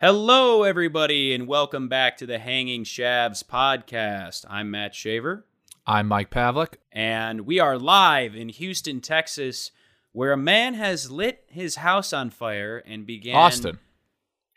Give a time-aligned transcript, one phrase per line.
[0.00, 4.46] Hello, everybody, and welcome back to the Hanging Shavs podcast.
[4.48, 5.44] I'm Matt Shaver,
[5.86, 6.76] I'm Mike Pavlik.
[6.90, 9.72] and we are live in Houston, Texas,
[10.12, 13.36] where a man has lit his house on fire and began.
[13.36, 13.78] Austin.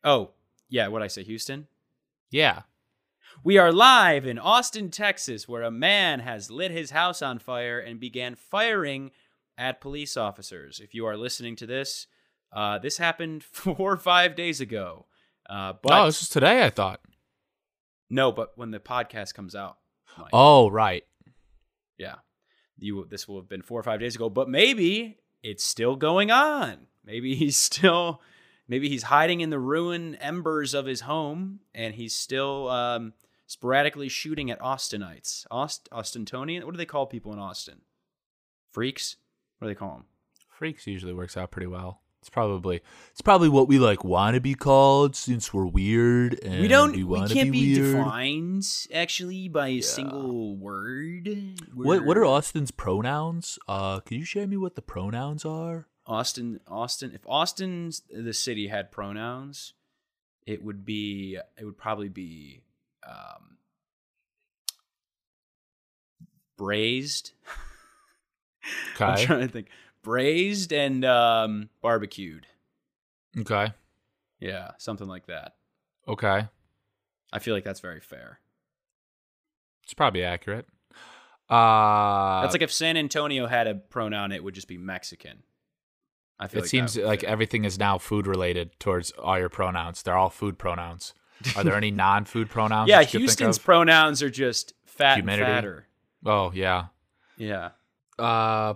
[0.01, 0.31] Oh,
[0.69, 1.67] yeah, what I say, Houston?
[2.31, 2.61] Yeah.
[3.43, 7.79] We are live in Austin, Texas, where a man has lit his house on fire
[7.79, 9.11] and began firing
[9.57, 10.79] at police officers.
[10.79, 12.07] If you are listening to this,
[12.53, 15.05] uh, this happened four or five days ago.
[15.49, 16.99] Uh, but oh, this was today, I thought.
[18.09, 19.77] no, but when the podcast comes out,
[20.17, 21.03] Mike, Oh, right.
[21.97, 22.15] yeah,
[22.77, 24.29] you this will have been four or five days ago.
[24.29, 26.87] But maybe it's still going on.
[27.05, 28.21] Maybe he's still,
[28.67, 33.13] maybe he's hiding in the ruined embers of his home, and he's still um,
[33.47, 35.45] sporadically shooting at Austinites.
[35.51, 36.63] Aust Austintonian.
[36.63, 37.81] What do they call people in Austin?
[38.71, 39.17] Freaks.
[39.59, 40.05] What do they call them?
[40.49, 42.01] Freaks usually works out pretty well.
[42.23, 42.79] It's probably
[43.11, 46.93] it's probably what we like want to be called since we're weird and we don't.
[46.93, 47.97] we, We, can't be, weird.
[47.97, 51.27] defined actually by a single word.
[51.73, 53.59] What what are Austin's pronouns?
[53.67, 55.87] Uh, can you share me what the pronouns are?
[56.07, 56.61] Austin?
[56.65, 57.11] Austin.
[57.13, 59.73] If Austin's the city had pronouns,
[60.47, 61.37] it would be.
[61.59, 62.61] It would probably be.
[63.05, 63.57] Um,
[66.57, 67.33] braised.
[68.97, 69.67] I'm trying to think.
[70.03, 72.45] Braised and um, barbecued.
[73.39, 73.73] Okay.
[74.39, 75.55] Yeah, something like that.
[76.07, 76.47] Okay.
[77.31, 78.39] I feel like that's very fair.
[79.83, 80.67] It's probably accurate.
[81.49, 85.43] Uh, That's like if San Antonio had a pronoun, it would just be Mexican.
[86.39, 87.29] I feel it like seems like fit.
[87.29, 90.03] everything is now food related towards all your pronouns.
[90.03, 91.13] They're all food pronouns.
[91.55, 92.89] Are there any non-food pronouns?
[92.89, 92.97] yeah.
[92.97, 95.43] that you could think Houston's pronouns are just fat Humidity.
[95.43, 95.87] and fatter.
[96.25, 96.85] Oh yeah.
[97.37, 97.69] Yeah.
[98.17, 98.75] Uh,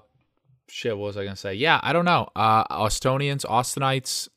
[0.67, 0.97] shit.
[0.97, 1.53] What was I gonna say?
[1.53, 2.29] Yeah, I don't know.
[2.35, 4.29] Uh, Austonians, Austinites.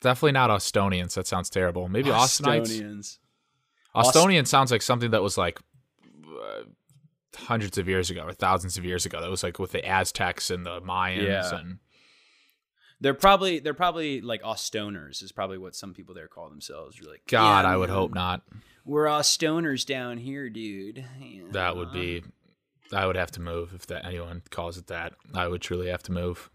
[0.00, 1.14] Definitely not Austonians.
[1.14, 1.88] That sounds terrible.
[1.88, 2.60] Maybe Austinites.
[2.62, 3.18] Austonians.
[3.94, 5.58] Austonian sounds like something that was like
[6.26, 6.62] uh,
[7.36, 9.20] hundreds of years ago or thousands of years ago.
[9.20, 11.58] That was like with the Aztecs and the Mayans Yeah.
[11.58, 11.78] and
[13.00, 16.98] They're probably they're probably like Austoners is probably what some people there call themselves.
[16.98, 18.42] You're like, God, "Yeah, I would man, hope not.
[18.84, 21.04] We're Austoners down here, dude.
[21.52, 22.22] That would be.
[22.92, 25.14] I would have to move if that anyone calls it that.
[25.34, 26.50] I would truly have to move.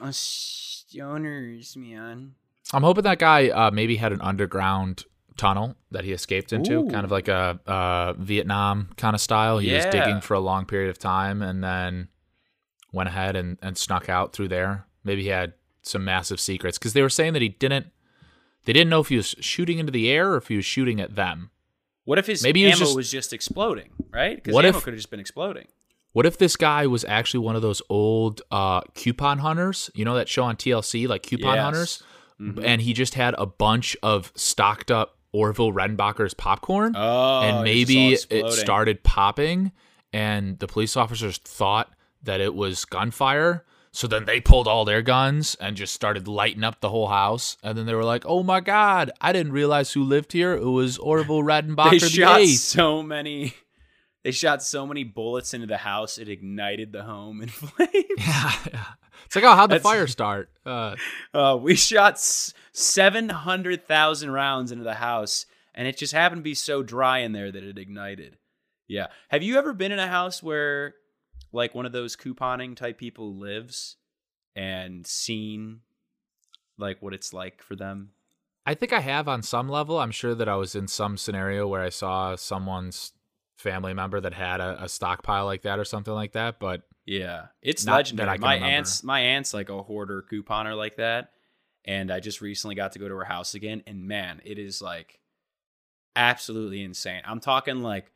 [0.00, 2.34] Austoners, man.
[2.72, 5.04] I'm hoping that guy uh, maybe had an underground
[5.36, 6.90] tunnel that he escaped into, Ooh.
[6.90, 9.58] kind of like a uh, Vietnam kind of style.
[9.58, 12.08] He was digging for a long period of time and then
[12.92, 14.86] went ahead and, and snuck out through there.
[15.02, 17.86] Maybe he had some massive secrets because they were saying that he didn't.
[18.64, 21.00] They didn't know if he was shooting into the air or if he was shooting
[21.00, 21.50] at them.
[22.04, 24.36] What if his Maybe ammo was was just- just, exploding, right?
[24.42, 25.66] Because ammo could have just been exploding.
[26.12, 29.90] What if this guy was actually one of those old uh, coupon hunters?
[29.94, 31.64] You know that show on TLC, like Coupon Yes.
[31.64, 32.02] Hunters?
[32.40, 32.64] Mhm.
[32.64, 36.94] And he just had a bunch of stocked up Orville Redenbacher's popcorn.
[36.96, 39.72] Oh, and maybe it started popping
[40.12, 43.64] and the police officers thought that it was gunfire
[43.96, 47.56] so then they pulled all their guns and just started lighting up the whole house
[47.62, 50.64] and then they were like oh my god i didn't realize who lived here it
[50.64, 53.54] was orville They redenbacher the shot eighth so many.
[54.24, 57.92] They shot so many bullets into the house, it ignited the home in flames.
[58.18, 58.84] yeah, yeah.
[59.26, 60.96] it's like oh how'd the That's- fire start uh,
[61.34, 66.82] Uh, we shot 700,000 rounds into the house, and it just happened to be so
[66.82, 68.38] dry in there that it ignited.
[68.88, 69.08] Yeah.
[69.28, 70.94] Have you ever been in a house where,
[71.54, 73.96] like, one of those couponing type people lives
[74.54, 75.80] and seen,
[76.76, 78.10] like, what it's like for them?
[78.66, 81.68] i think i have on some level i'm sure that i was in some scenario
[81.68, 83.12] where i saw someone's
[83.58, 87.48] family member that had a, a stockpile like that or something like that but Yeah,
[87.60, 88.38] it's legendary.
[88.38, 88.74] My remember.
[88.76, 91.32] aunt's my aunt's like a hoarder couponer like that,
[91.84, 94.80] and I just recently got to go to her house again, and man, it is
[94.80, 95.20] like
[96.16, 97.20] absolutely insane.
[97.26, 98.10] I'm talking like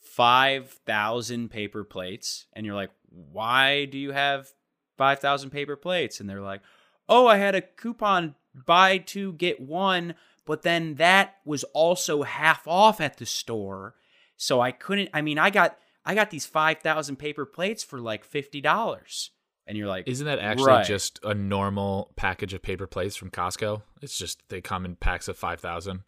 [0.00, 4.48] five thousand paper plates, and you're like, why do you have
[4.96, 6.20] five thousand paper plates?
[6.20, 6.62] And they're like,
[7.08, 8.34] oh, I had a coupon
[8.66, 13.94] buy two get one, but then that was also half off at the store.
[14.36, 18.26] So I couldn't I mean I got I got these 5,000 paper plates for like
[18.28, 19.28] $50.
[19.66, 20.86] And you're like Isn't that actually Right.
[20.86, 23.82] just a normal package of paper plates from Costco?
[24.00, 26.00] It's just they come in packs of 5,000.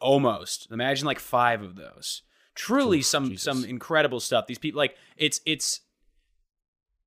[0.00, 0.68] almost.
[0.70, 2.22] Imagine like 5 of those.
[2.54, 4.46] Truly some some incredible stuff.
[4.46, 5.80] These people like it's it's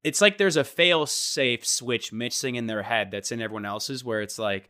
[0.04, 4.04] it's like there's a fail safe switch missing in their head that's in everyone else's
[4.04, 4.70] where it's like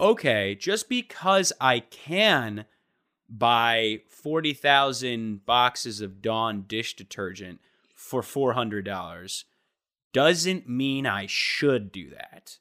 [0.00, 2.66] okay, just because I can
[3.28, 7.60] buy 40,000 boxes of Dawn dish detergent
[7.94, 9.44] for $400
[10.12, 12.58] doesn't mean I should do that.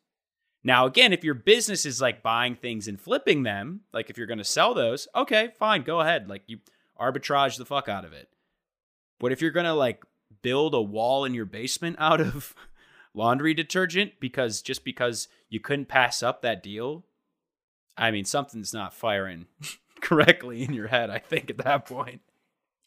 [0.64, 4.28] Now, again, if your business is like buying things and flipping them, like if you're
[4.28, 6.28] going to sell those, okay, fine, go ahead.
[6.28, 6.58] Like you
[7.00, 8.30] arbitrage the fuck out of it.
[9.20, 10.04] But if you're going to like
[10.42, 12.54] build a wall in your basement out of
[13.14, 17.06] laundry detergent because just because you couldn't pass up that deal,
[17.98, 19.48] I mean, something's not firing
[20.02, 22.22] correctly in your head, I think, at that point.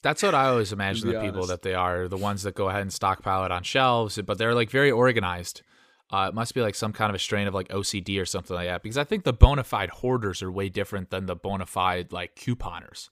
[0.02, 2.82] That's what I always imagine the people that they are, the ones that go ahead
[2.82, 5.62] and stockpile it on shelves, but they're like very organized.
[6.10, 8.54] Uh, it must be like some kind of a strain of like OCD or something
[8.54, 11.66] like that, because I think the bona fide hoarders are way different than the bona
[11.66, 13.08] fide like couponers.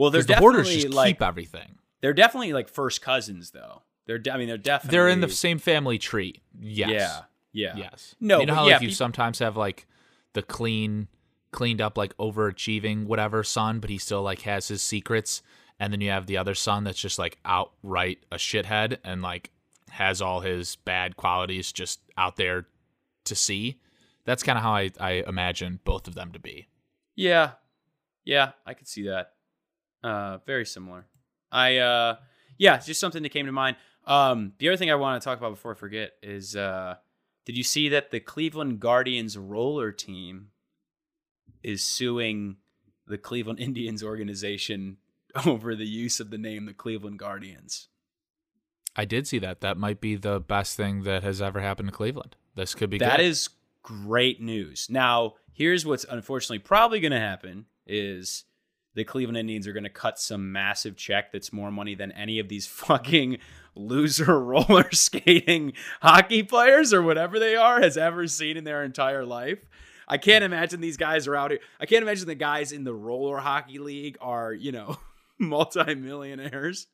[0.00, 1.74] Well, they're the hoarders definitely just like keep everything.
[2.00, 3.82] they're definitely like first cousins, though.
[4.06, 6.40] They're de- I mean, they're definitely They're in the same family tree.
[6.58, 6.90] Yes.
[6.90, 7.20] Yeah,
[7.52, 8.14] yeah, Yes.
[8.18, 9.86] No, You know how yeah, like you sometimes have like
[10.32, 11.08] the clean,
[11.50, 15.42] cleaned up, like overachieving whatever son, but he still like has his secrets,
[15.78, 19.50] and then you have the other son that's just like outright a shithead and like
[19.90, 22.68] has all his bad qualities just out there
[23.24, 23.78] to see.
[24.24, 26.68] That's kind of how I, I imagine both of them to be.
[27.16, 27.50] Yeah.
[28.24, 29.32] Yeah, I could see that.
[30.02, 31.06] Uh very similar.
[31.52, 32.16] I uh
[32.58, 33.76] yeah, just something that came to mind.
[34.06, 36.96] Um the other thing I want to talk about before I forget is uh
[37.46, 40.48] did you see that the Cleveland Guardians roller team
[41.62, 42.56] is suing
[43.06, 44.98] the Cleveland Indians organization
[45.46, 47.88] over the use of the name the Cleveland Guardians?
[48.96, 49.60] I did see that.
[49.60, 52.34] That might be the best thing that has ever happened to Cleveland.
[52.56, 53.26] This could be That good.
[53.26, 53.48] is
[53.82, 54.88] great news.
[54.90, 58.44] Now, here's what's unfortunately probably going to happen is
[58.94, 62.38] the Cleveland Indians are going to cut some massive check that's more money than any
[62.38, 63.38] of these fucking
[63.74, 65.72] loser roller skating
[66.02, 69.58] hockey players or whatever they are has ever seen in their entire life.
[70.08, 71.60] I can't imagine these guys are out here.
[71.78, 74.96] I can't imagine the guys in the roller hockey league are, you know,
[75.84, 76.86] multimillionaires.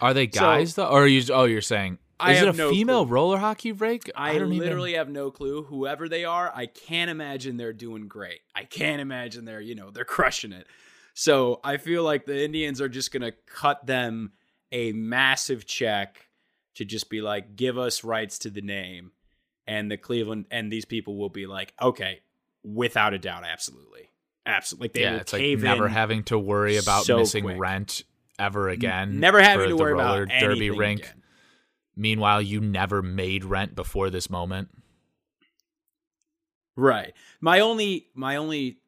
[0.00, 0.86] Are they So- guys though?
[0.88, 1.22] Or are you?
[1.32, 3.14] Oh, you're saying I is it a no female clue.
[3.14, 4.10] roller hockey rink?
[4.14, 4.98] I, don't literally even.
[4.98, 5.64] have no clue.
[5.64, 8.40] Whoever they are, I can't imagine they're doing great.
[8.54, 10.66] I can't imagine they're, you know, they're crushing it.
[11.14, 14.32] So I feel like the Indians are just gonna cut them
[14.72, 16.28] a massive check
[16.74, 19.12] to just be like, give us rights to the name.
[19.66, 22.20] And the Cleveland and these people will be like, okay,
[22.62, 24.10] without a doubt, absolutely.
[24.44, 24.84] Absolutely.
[24.84, 25.92] Like they yeah, it's like never in.
[25.92, 27.58] having to worry about so missing quick.
[27.58, 28.02] rent
[28.38, 29.20] ever again.
[29.20, 31.00] never having to worry about derby rink.
[31.00, 31.22] again.
[31.96, 34.68] Meanwhile, you never made rent before this moment.
[36.76, 37.14] Right.
[37.40, 38.78] My only my only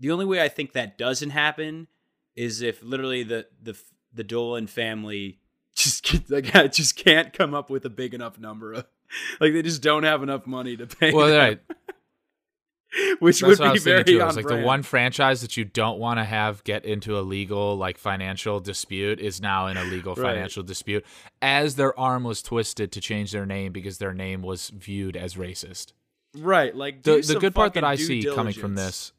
[0.00, 1.88] the only way I think that doesn't happen
[2.36, 3.76] is if literally the the
[4.12, 5.40] the Dolan family
[5.76, 8.86] just like just can't come up with a big enough number of
[9.40, 11.12] like they just don't have enough money to pay.
[11.12, 11.60] Well, them, right.
[13.18, 14.18] which That's would be very too.
[14.18, 17.98] like the one franchise that you don't want to have get into a legal like
[17.98, 20.32] financial dispute is now in a legal Right.
[20.34, 21.04] financial dispute
[21.42, 25.34] as their arm was twisted to change their name because their name was viewed as
[25.34, 25.92] racist.
[26.38, 26.74] right.
[26.74, 29.12] Like the the good part that I see coming from this,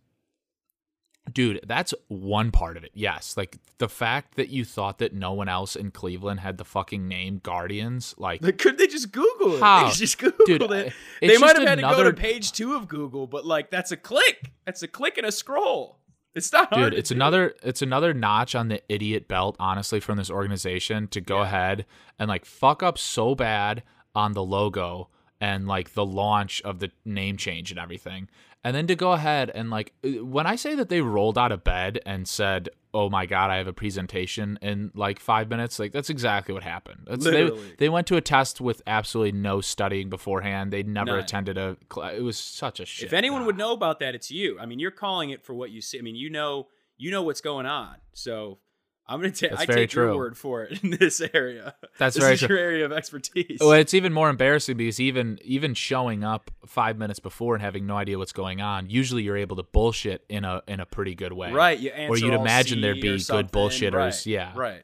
[1.34, 2.92] dude, that's one part of it.
[2.94, 6.66] Yes, like the fact that you thought that no one else in Cleveland had the
[6.66, 9.60] fucking name Guardians, like Like, could they just Google it?
[9.62, 9.88] How?
[9.88, 10.94] They just Googled Dude, it.
[11.22, 13.98] They might have had to go to page two of Google, but like that's a
[13.98, 14.52] click.
[14.66, 15.98] That's a click and a scroll.
[16.36, 17.16] It's not hard dude, it's do.
[17.16, 21.44] another it's another notch on the idiot belt, honestly, from this organization to go Yeah.
[21.46, 21.86] ahead
[22.20, 23.82] and like fuck up so bad
[24.14, 25.10] on the logo
[25.42, 28.30] and like the launch of the name change and everything.
[28.64, 31.52] And then to go ahead and like uh, when I say that they rolled out
[31.54, 35.80] of bed and said, "Oh my god, I have a presentation in like 5 minutes."
[35.80, 37.08] Like that's exactly what happened.
[37.10, 40.74] That's, they they went to a test with absolutely no studying beforehand.
[40.74, 41.20] They never None.
[41.20, 43.06] attended a cl- it was such a shit.
[43.08, 43.46] If anyone Ah.
[43.46, 44.60] would know about that, it's you.
[44.60, 45.98] I mean, you're calling it for what you see.
[45.98, 46.68] I mean, you know,
[46.98, 47.96] you know what's going on.
[48.14, 48.60] So
[49.10, 49.52] I'm gonna take.
[49.52, 51.74] I take your word for it in this area.
[51.98, 52.50] That's this very is true.
[52.50, 53.58] your area of expertise.
[53.60, 57.88] Well, it's even more embarrassing because even even showing up five minutes before and having
[57.88, 61.16] no idea what's going on, usually you're able to bullshit in a in a pretty
[61.16, 61.52] good way.
[61.52, 61.80] right.
[61.80, 64.52] You Or you'd imagine C there'd be good bullshitters, Right, yeah.
[64.56, 64.84] Right.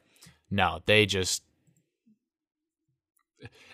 [0.50, 1.44] No, they just.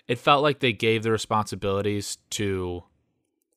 [0.08, 2.82] It felt like they gave the responsibilities to.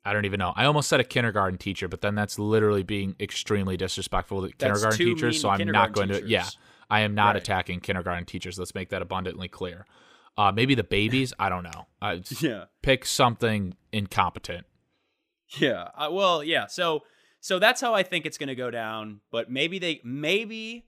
[0.07, 0.53] I don't even know.
[0.55, 4.63] I almost said a kindergarten teacher, but then that's literally being extremely disrespectful to That's
[4.63, 5.41] kindergarten teachers.
[5.41, 6.25] So I'm not going to.
[6.25, 6.57] Yeah, teachers.
[6.89, 7.37] I am not Right.
[7.37, 8.57] attacking kindergarten teachers.
[8.59, 9.85] Let's make that abundantly clear.
[10.37, 11.33] Uh, maybe the babies.
[11.39, 11.87] I don't know.
[12.01, 12.65] Uh, Yeah.
[12.81, 14.65] pick something incompetent.
[15.57, 15.89] Yeah.
[15.95, 16.67] Uh, well, yeah.
[16.67, 17.03] So
[17.39, 20.87] so that's how I think it's going to go down, but maybe they maybe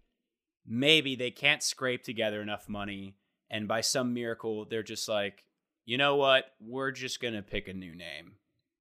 [0.65, 3.15] maybe they can't scrape together enough money
[3.49, 5.45] and by some miracle they're just like,
[5.85, 6.45] "You know what?
[6.59, 8.33] We're just going to pick a new name.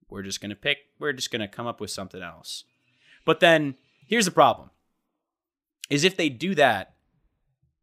[0.08, 2.64] We're just going to pick we're just going to come up with something else."
[3.24, 3.76] But then
[4.08, 4.70] here's the problem.
[5.90, 6.95] Is if they do that,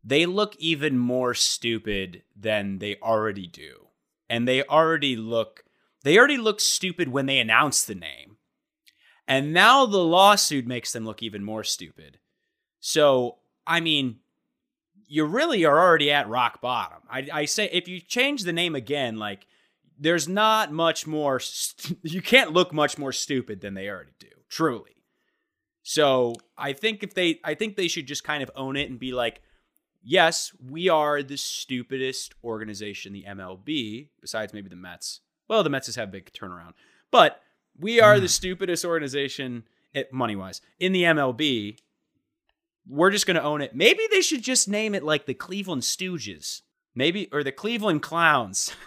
[0.03, 3.87] they look even more stupid than they already do.
[4.29, 5.63] And they already look
[6.03, 8.37] they already look stupid when they announced the name.
[9.25, 12.19] And now the lawsuit makes them look even more stupid.
[12.81, 14.17] So, I mean,
[15.07, 16.99] you really are already at rock bottom.
[17.09, 19.47] I, I say if you change the name again, like
[19.97, 21.39] there's not much more.
[21.39, 24.27] St- you can't look much more stupid than they already do.
[24.49, 25.03] Truly.
[25.83, 28.99] So I think if they, I think they should just kind of own it and
[28.99, 29.41] be like,
[30.03, 35.21] yes, we are the stupidest organization, the MLB, besides maybe the Mets.
[35.47, 36.73] Well, the Mets has had a big turnaround,
[37.11, 37.41] but
[37.79, 39.63] we are the stupidest organization,
[40.11, 41.77] money wise, in the MLB.
[42.87, 43.75] We're just going to own it.
[43.75, 46.61] Maybe they should just name it like the Cleveland Stooges,
[46.93, 48.73] maybe, or the Cleveland Clowns.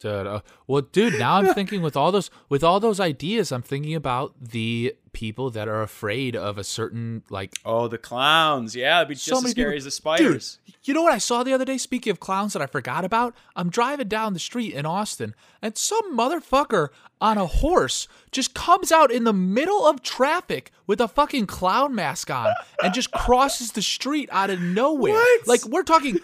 [0.00, 3.62] Dude, uh, well, dude, now I'm thinking with all those with all those ideas, I'm
[3.62, 7.54] thinking about the people that are afraid of a certain like.
[7.64, 8.76] oh, the clowns!
[8.76, 10.58] Yeah, it'd be just So as scary people- as the spiders.
[10.66, 11.78] Dude, you know what I saw the other day?
[11.78, 15.76] Speaking of clowns that I forgot about, I'm driving down the street in Austin, and
[15.76, 16.88] some motherfucker
[17.20, 21.94] on a horse just comes out in the middle of traffic with a fucking clown
[21.94, 25.14] mask on and just crosses the street out of nowhere.
[25.14, 25.46] What?
[25.46, 26.18] Like we're talking,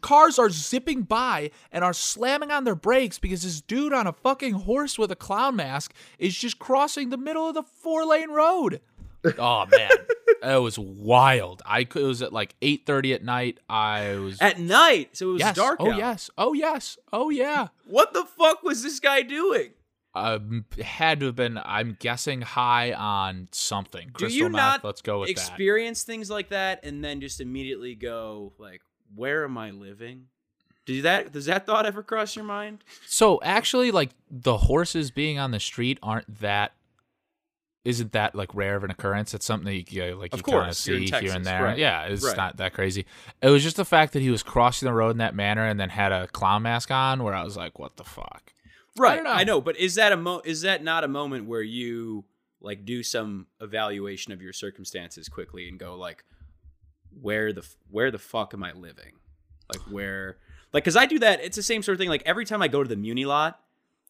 [0.00, 4.12] cars are zipping by and are slamming on their brakes because this dude on a
[4.12, 8.30] fucking horse with a clown mask is just crossing the middle of the four lane
[8.30, 8.80] road.
[9.36, 9.90] Oh man,
[10.44, 11.60] it was wild.
[11.66, 13.58] I it was at like eight thirty at night.
[13.68, 15.56] I was At night, so it was yes.
[15.56, 15.78] dark.
[15.80, 15.98] oh out.
[15.98, 16.30] yes.
[16.38, 16.96] Oh yes.
[17.12, 17.68] Oh yeah.
[17.84, 19.70] What the fuck was this guy doing?
[20.14, 21.58] Um, had to have been.
[21.64, 24.08] I'm guessing high on something.
[24.08, 24.52] Do Crystal you meth.
[24.58, 25.32] not Let's go with that.
[25.32, 28.80] experience things like that and then just immediately go like,
[29.14, 30.26] "Where am I living?"
[30.86, 31.32] Do that?
[31.32, 32.82] Does that thought ever cross your mind?
[33.06, 36.72] So actually, like the horses being on the street aren't that.
[37.84, 39.34] Isn't that like rare of an occurrence?
[39.34, 41.62] It's something that you like Of you kind of see here and there.
[41.62, 42.36] right, Yeah, it's right.
[42.36, 43.06] not that crazy.
[43.40, 45.78] It was just the fact that he was crossing the road in that manner and
[45.78, 48.52] then had a clown mask on, where I was like, "What the fuck."
[48.98, 49.16] Right.
[49.16, 49.30] don't know.
[49.30, 52.24] I know, but is that a mo- is that not a moment where you
[52.60, 56.24] like do some evaluation of your circumstances quickly and go like,
[57.20, 59.12] where the where the fuck am I living?
[59.72, 60.38] Like where
[60.72, 61.42] like because I do that.
[61.42, 62.08] It's the same sort of thing.
[62.08, 63.60] Like every time I go to the Muni lot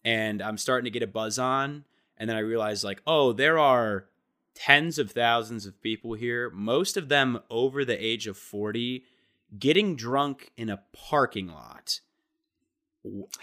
[0.04, 1.84] and I'm starting to get a buzz on,
[2.16, 4.06] and then I realize like, oh, there are
[4.54, 9.04] tens of thousands of people here, most of them over the age of forty,
[9.58, 12.00] getting drunk in a parking lot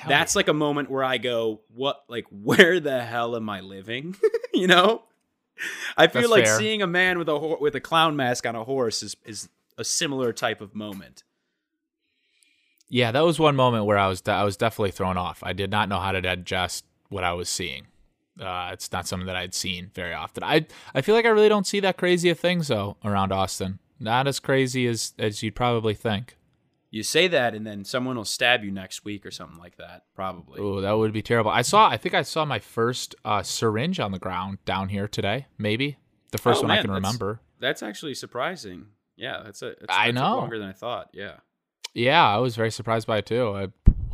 [0.07, 4.15] That's like a moment where I go, what, like, where the hell am I living?
[4.53, 5.03] you know,
[5.97, 6.57] I feel That's like fair.
[6.57, 9.49] seeing a man with a ho- with a clown mask on a horse is is
[9.77, 11.23] a similar type of moment.
[12.89, 15.39] Yeah, that was one moment where I was I was definitely thrown off.
[15.43, 17.87] I did not know how to digest what I was seeing.
[18.39, 20.43] Uh, it's not something that I'd seen very often.
[20.43, 23.79] I I feel like I really don't see that crazy of things though around Austin.
[23.99, 26.37] Not as crazy as as you'd probably think.
[26.95, 30.03] You say that, and then someone will stab you next week or something like that.
[30.15, 30.61] Probably.
[30.61, 31.51] Oh, that would be terrible.
[31.51, 31.89] I saw.
[31.89, 35.47] I think I saw my first uh, syringe on the ground down here today.
[35.57, 35.97] Maybe
[36.31, 37.41] the first Oh, one I can that's- remember.
[37.59, 38.85] That's actually surprising.
[39.17, 39.75] Yeah, that's a.
[39.77, 40.37] That's, I that took know.
[40.37, 41.09] longer than I thought.
[41.11, 41.33] Yeah.
[41.93, 43.49] Yeah, I was very surprised by it too.
[43.49, 43.67] I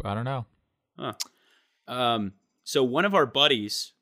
[0.04, 0.48] I don't know.
[0.98, 1.14] huh.
[1.88, 2.34] Um,
[2.64, 3.94] so one of our buddies,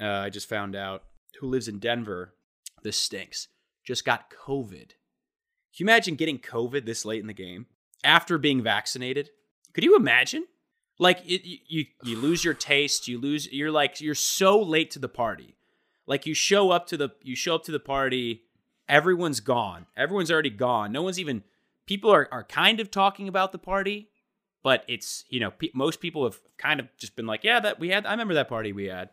[0.00, 1.04] uh, I just found out,
[1.40, 2.34] who lives in Denver,
[2.82, 3.46] this stinks,
[3.84, 4.90] just got COVID.
[4.90, 7.66] Can you imagine getting COVID this late in the game
[8.06, 9.30] after being vaccinated?
[9.72, 10.46] Could you imagine?
[10.98, 13.06] Like it, you, you, lose your taste.
[13.06, 13.52] You lose.
[13.52, 15.56] You're like you're so late to the party.
[16.06, 18.44] Like you show up to the you show up to the party.
[18.88, 19.86] Everyone's gone.
[19.96, 20.92] Everyone's already gone.
[20.92, 21.42] No one's even.
[21.84, 24.08] People are are kind of talking about the party,
[24.66, 27.78] but it's you know pe- most people have kind of just been like yeah that
[27.78, 29.10] we had i remember that party we had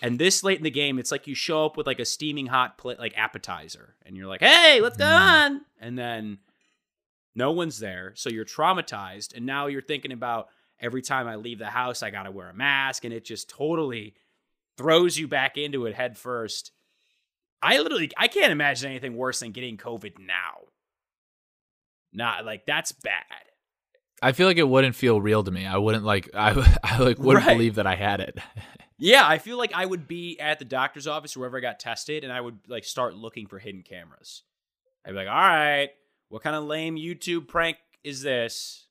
[0.00, 2.46] and this late in the game it's like you show up with like a steaming
[2.46, 5.44] hot plate like appetizer and you're like hey what's going mm.
[5.44, 6.38] on and then
[7.34, 10.48] no one's there so you're traumatized and now you're thinking about
[10.80, 14.14] every time i leave the house i gotta wear a mask and it just totally
[14.76, 16.72] throws you back into it head first
[17.62, 20.58] i literally i can't imagine anything worse than getting covid now
[22.12, 23.24] not like that's bad
[24.22, 25.64] I feel like it wouldn't feel real to me.
[25.64, 26.50] I wouldn't like I
[26.84, 27.54] I like wouldn't Right.
[27.54, 28.38] believe that I had it.
[29.02, 31.80] Yeah, I feel like I would be at the doctor's office or wherever I got
[31.80, 34.42] tested, and I would like start looking for hidden cameras.
[35.06, 35.88] I'd be like, "All right,
[36.30, 38.86] what kind of lame YouTube prank is this?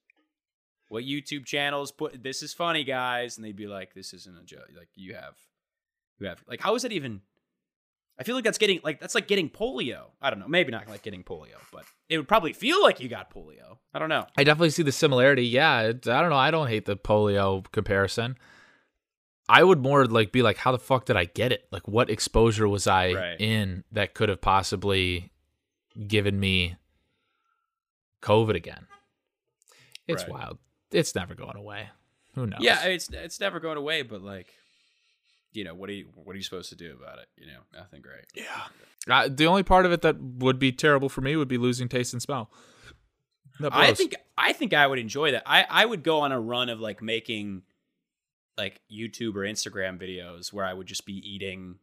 [0.89, 4.43] What YouTube channels put this is funny, guys?" And they'd be like, "This isn't a
[4.43, 4.69] joke.
[4.77, 5.35] Like you have,
[6.19, 6.43] you have.
[6.47, 7.21] Like how is that even?"
[8.19, 10.07] I feel like that's getting like that's like getting polio.
[10.21, 13.07] I don't know, maybe not like getting polio, but it would probably feel like you
[13.07, 13.77] got polio.
[13.93, 14.25] I don't know.
[14.37, 15.45] I definitely see the similarity.
[15.45, 16.35] Yeah, it, I don't know.
[16.35, 18.37] I don't hate the polio comparison.
[19.47, 21.65] I would more like be like, how the fuck did I get it?
[21.71, 23.39] Like, what exposure was I Right.
[23.39, 25.31] in that could have possibly
[26.07, 26.75] given me
[28.21, 28.87] COVID again?
[30.07, 30.31] It's Right.
[30.31, 30.57] wild.
[30.91, 31.89] It's never going away.
[32.35, 32.59] Who knows?
[32.61, 34.47] Yeah, it's it's never going away, but like,
[35.51, 37.27] you know, what are you what are you supposed to do about it?
[37.37, 38.25] You know, nothing great.
[38.35, 38.63] yeah.
[39.07, 41.87] Uh, the only part of it that would be terrible for me would be losing
[41.87, 42.51] taste and smell.
[43.71, 45.43] I think I think I would enjoy that.
[45.45, 47.63] I I would go on a run of like making
[48.57, 51.79] like YouTube or Instagram videos where I would just be eating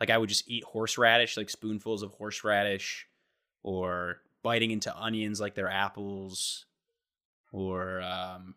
[0.00, 3.06] like I would just eat horseradish, like spoonfuls of horseradish
[3.62, 6.66] or biting into onions like they're apples
[7.50, 8.54] or um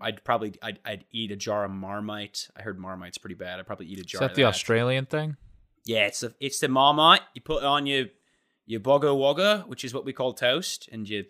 [0.00, 2.48] I'd probably I'd, I'd eat a jar of Marmite.
[2.56, 3.60] I heard Marmite's pretty bad.
[3.60, 4.46] I'd probably eat a is jar that of the that.
[4.46, 5.36] The Australian thing?
[5.84, 7.20] Yeah, it's the it's the marmite.
[7.34, 8.06] You put it on your
[8.66, 11.24] your bogger wogger, which is what we call toast, and you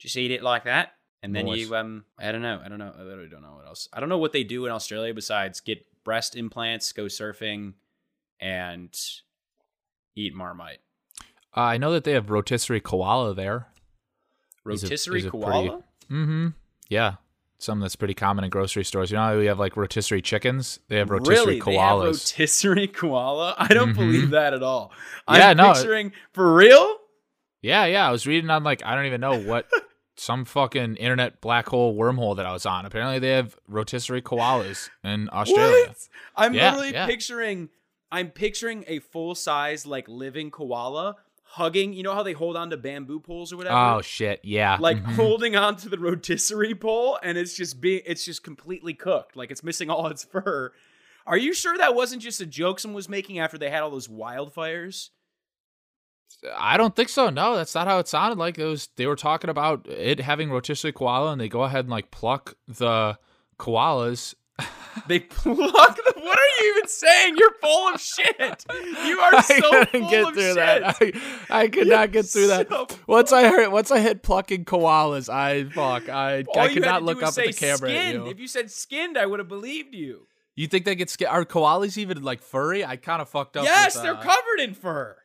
[0.00, 0.94] just eat it like that.
[1.22, 1.58] And then Nice.
[1.60, 2.60] you um I don't know.
[2.64, 2.92] I don't know.
[2.98, 3.88] I literally don't know what else.
[3.92, 7.74] I don't know what they do in Australia besides get breast implants, go surfing,
[8.40, 8.92] and
[10.16, 10.80] eat marmite.
[11.56, 13.68] Uh, I know that they have rotisserie koala there.
[14.64, 15.82] Rotisserie is it pretty- koala?
[16.10, 16.48] Mm-hmm.
[16.88, 17.14] Yeah.
[17.58, 19.10] Something that's pretty common in grocery stores.
[19.10, 20.80] You know how we have like rotisserie chickens?
[20.88, 21.28] They have really?
[21.28, 22.04] rotisserie They have koalas.
[22.06, 23.54] rotisserie koala?
[23.58, 23.96] I don't Mhm.
[23.96, 24.92] believe that at all.
[25.30, 25.72] Yeah, I'm no.
[25.74, 26.96] picturing for real?
[27.62, 28.08] yeah, yeah.
[28.08, 29.68] I was reading on like I don't even know what
[30.16, 32.86] some fucking internet black hole wormhole that I was on.
[32.86, 35.88] Apparently they have rotisserie koalas in Australia.
[35.88, 36.08] What?
[36.36, 37.06] I'm Yeah, literally yeah.
[37.06, 37.68] picturing
[38.10, 41.16] I'm picturing a full size like living koala
[41.54, 43.76] hugging, you know how they hold on to bamboo poles or whatever?
[43.76, 44.76] Oh shit, yeah.
[44.80, 45.14] like Mhm.
[45.16, 49.36] holding on to the rotisserie pole and it's just being it's just completely cooked.
[49.36, 50.72] Like it's missing all its fur.
[51.26, 53.90] Are you sure that wasn't just a joke someone was making after they had all
[53.90, 55.10] those wildfires?
[56.56, 57.28] I don't think so.
[57.28, 58.56] No, that's not how it sounded like.
[58.58, 61.90] It was they were talking about it having rotisserie koala and they go ahead and
[61.90, 63.18] like pluck the
[63.58, 64.34] koalas.
[65.06, 65.54] They pluck
[65.96, 67.36] the What are you even saying?
[67.36, 68.64] You're full of shit.
[69.06, 70.54] You are so I couldn't full get of through shit.
[70.56, 70.84] that.
[71.50, 72.98] I, I could You're not get through that.
[73.06, 77.02] Once I heard, once I hit plucking koalas, I fuck, I, All I could not
[77.04, 77.90] look up at the camera.
[77.90, 78.24] At Skinned.
[78.24, 78.30] you.
[78.30, 80.26] If you said skinned, I would have believed you.
[80.56, 81.30] you think they get skinned?
[81.30, 82.84] Are koalas even like furry?
[82.84, 83.64] I kind of fucked up.
[83.64, 85.16] Yes, with, they're covered in fur.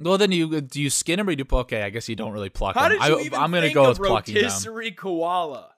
[0.00, 1.82] Well, then you do you skin them or do you okay?
[1.82, 2.98] I guess you don't really pluck How them.
[2.98, 4.44] did you I, even I'm gonna think go with plucking them.
[4.44, 5.70] rotisserie koala?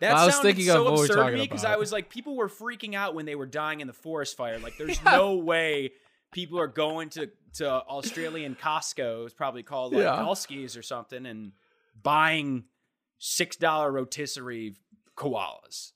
[0.00, 1.64] That Well, I was thinking so we're absurd to me because.
[1.64, 4.58] I was like, people were freaking out when they were dying in the forest fire.
[4.58, 5.92] Like, there's no way
[6.32, 9.24] people are going to to Australian Costco.
[9.24, 10.22] It's probably called like Yeah.
[10.76, 11.52] Or something, and
[12.02, 12.64] buying
[13.18, 14.76] six dollar rotisserie
[15.16, 15.92] koalas.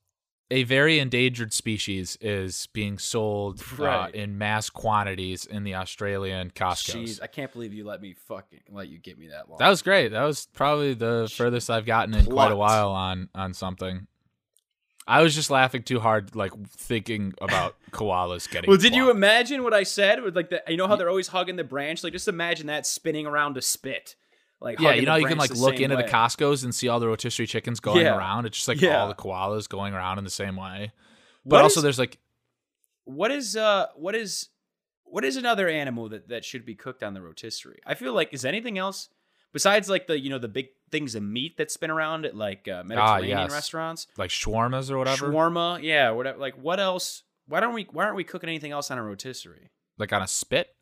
[0.53, 7.05] A very endangered species is being sold uh, in mass quantities in the Australian Costco.
[7.05, 9.59] Jeez, I can't believe you let me fucking let you get me that long.
[9.59, 10.09] That was great.
[10.09, 14.09] That was probably the furthest I've gotten in quite a while on on something.
[15.07, 18.69] I was just laughing too hard, like thinking about koalas getting.
[18.69, 20.23] Well, did you imagine what I said?
[20.23, 22.05] With like the, you know how they're always hugging the branch.
[22.05, 24.15] Like, just imagine that spinning around a spit.
[24.61, 26.03] Like, Yeah, you know, you can like look into way.
[26.03, 28.17] the Costco's and see all the rotisserie chickens going Yeah.
[28.17, 28.45] around.
[28.47, 29.01] It's just like Yeah.
[29.01, 30.93] all the koalas going around in the same way.
[31.45, 32.19] But What also, is- there's like
[33.05, 34.51] what is uh what is
[35.05, 37.81] what is another animal that that should be cooked on the rotisserie?
[37.87, 39.09] I feel like is anything else
[39.53, 42.69] besides like the you know the big things of meat that spin around at like
[42.69, 43.53] uh, Mediterranean Ah, yes.
[43.53, 46.39] restaurants, like shawarmas or whatever, shawarma, yeah, whatever.
[46.39, 47.23] Like what else?
[47.47, 49.71] Why don't we why aren't we cooking anything else on a rotisserie?
[49.99, 50.75] like on a spit.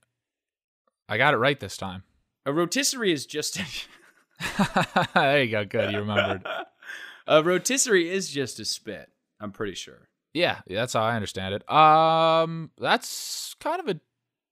[1.09, 2.03] I got it right this time.
[2.49, 5.07] A rotisserie is just a.
[5.15, 5.67] there you go.
[5.67, 6.47] Good, you remembered.
[7.27, 9.11] a rotisserie is just a spit.
[9.39, 10.09] I'm pretty sure.
[10.33, 11.71] Yeah, that's how I understand it.
[11.71, 14.01] Um, that's kind of a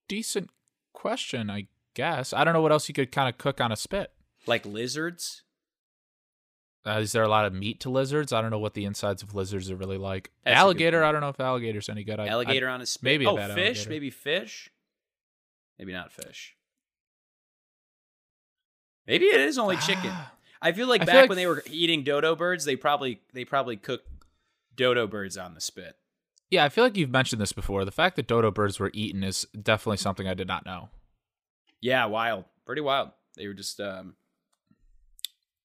[0.09, 0.50] decent
[0.92, 2.35] question, I guess.
[2.35, 4.12] I don't know what else you could kind of cook on a spit.
[4.46, 5.44] Like lizards.
[6.87, 8.30] Uh, is there a lot of meat to lizards?
[8.30, 10.32] I don't know what the insides of lizards are really like.
[10.44, 11.02] That's alligator.
[11.02, 12.20] I don't know if alligator's any good.
[12.20, 13.04] I, Alligator on a spit.
[13.04, 13.48] maybe a oh, fish.
[13.48, 13.88] alligator.
[13.88, 14.70] Maybe fish.
[15.78, 16.56] Maybe not fish.
[19.07, 20.12] Maybe it is only chicken.
[20.61, 23.21] I feel like I back feel like when they were eating dodo birds, they probably
[23.33, 24.09] they probably cooked
[24.75, 25.97] dodo birds on the spit.
[26.51, 27.85] yeah, I feel like you've mentioned this before.
[27.85, 30.88] The fact that dodo birds were eaten is definitely something I did not know.
[31.81, 33.11] Yeah, wild, pretty wild.
[33.37, 34.14] They were just um,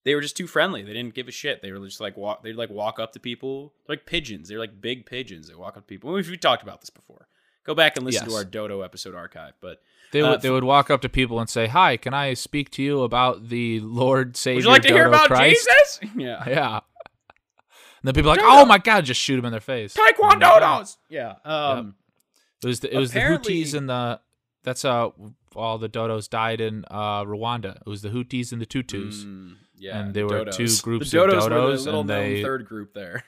[0.03, 0.83] they were just too friendly.
[0.83, 1.61] They didn't give a shit.
[1.61, 2.43] They were just like walk.
[2.43, 4.49] They'd like walk up to people They're like pigeons.
[4.49, 5.47] They're like big pigeons.
[5.47, 6.11] They walk up to people.
[6.11, 7.27] We we talked about this before.
[7.63, 9.53] Go back and listen to our dodo episode archive.
[9.61, 12.33] But They Uh, would they would walk up to people and say, "Hi, can I
[12.33, 15.67] speak to you about the Lord Savior?" would you like to hear about Christ?
[15.69, 16.11] Jesus?
[16.17, 16.79] Yeah, Yeah.
[18.03, 18.61] And then people are like, Dodo.
[18.61, 19.93] "Oh my god!" Just shoot him in their face.
[19.95, 20.97] taekwondo's.
[21.09, 21.35] Yeah.
[21.45, 21.95] Um.
[22.63, 24.19] It was the, it was the Houthis and the
[24.63, 25.09] that's uh
[25.55, 27.77] all the dodos died in uh Rwanda.
[27.77, 29.23] It was the Houthis and the Tutus.
[29.23, 32.43] Mm, yeah, And there were two groups the of dodos were the little known they-
[32.43, 33.23] third group there.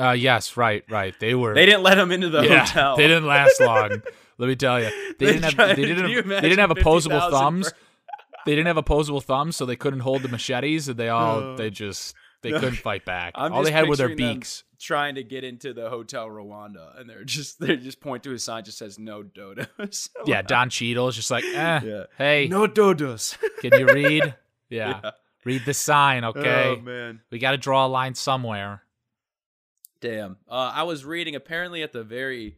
[0.00, 1.14] Uh yes, right, right.
[1.20, 2.96] They were They didn't let them into the yeah, hotel.
[2.96, 4.02] They didn't last long.
[4.38, 4.88] Let me tell you.
[5.18, 7.72] They, They didn't have tried- they didn't have, they didn't have opposable 50,000 thumbs.
[8.46, 11.68] They didn't have opposable thumbs, so they couldn't hold the machetes, and they all they
[11.68, 13.32] just They No, couldn't fight back.
[13.34, 14.64] I'm All they had were their beaks.
[14.78, 18.38] trying to get into the hotel Rwanda, and they're just they just point to a
[18.38, 20.08] sign just says no dodos.
[20.26, 22.04] Yeah, Don Cheadle is just like, eh, Yeah.
[22.16, 23.36] hey, no dodos.
[23.60, 24.34] can you read?
[24.70, 25.10] Yeah.
[25.44, 26.76] Read the sign, okay?
[26.78, 27.20] Oh man.
[27.30, 28.82] we got to draw a line somewhere.
[30.00, 30.38] Damn.
[30.48, 32.56] Uh, I was reading apparently at the very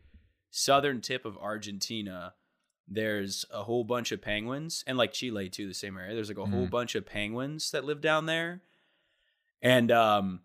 [0.50, 2.34] southern tip of Argentina,
[2.86, 6.14] there's a whole bunch of penguins, and like Chile too, the same area.
[6.14, 6.70] There's like a whole Mhm.
[6.70, 8.62] bunch of penguins that live down there,
[9.60, 10.42] and um,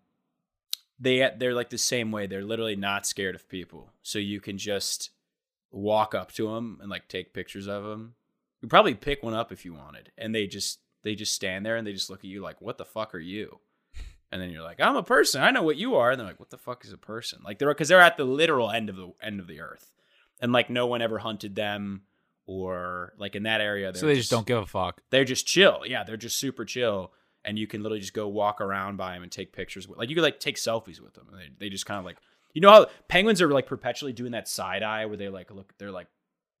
[0.98, 2.26] they they're like the same way.
[2.26, 5.10] They're literally not scared of people, so you can just
[5.70, 8.14] walk up to them and like take pictures of them.
[8.62, 11.76] You probably pick one up if you wanted, and they just they just stand there
[11.76, 13.60] and they just look at you like, "What the fuck are you?"
[14.30, 15.42] And then you're like, "I'm a person.
[15.42, 17.58] I know what you are." And they're like, "What the fuck is a person?" Like
[17.58, 19.94] they're because they're at the literal end of the end of the earth,
[20.40, 22.02] and like no one ever hunted them
[22.46, 23.94] or like in that area.
[23.94, 25.02] So they just don't give a fuck.
[25.10, 25.82] They're just chill.
[25.86, 27.12] Yeah, they're just super chill,
[27.44, 29.86] and you can literally just go walk around by them and take pictures.
[29.86, 31.26] with Like you could like take selfies with them.
[31.30, 32.16] And they they just kind of like
[32.54, 35.72] you know how penguins are like perpetually doing that side eye where they like look.
[35.78, 36.08] They're like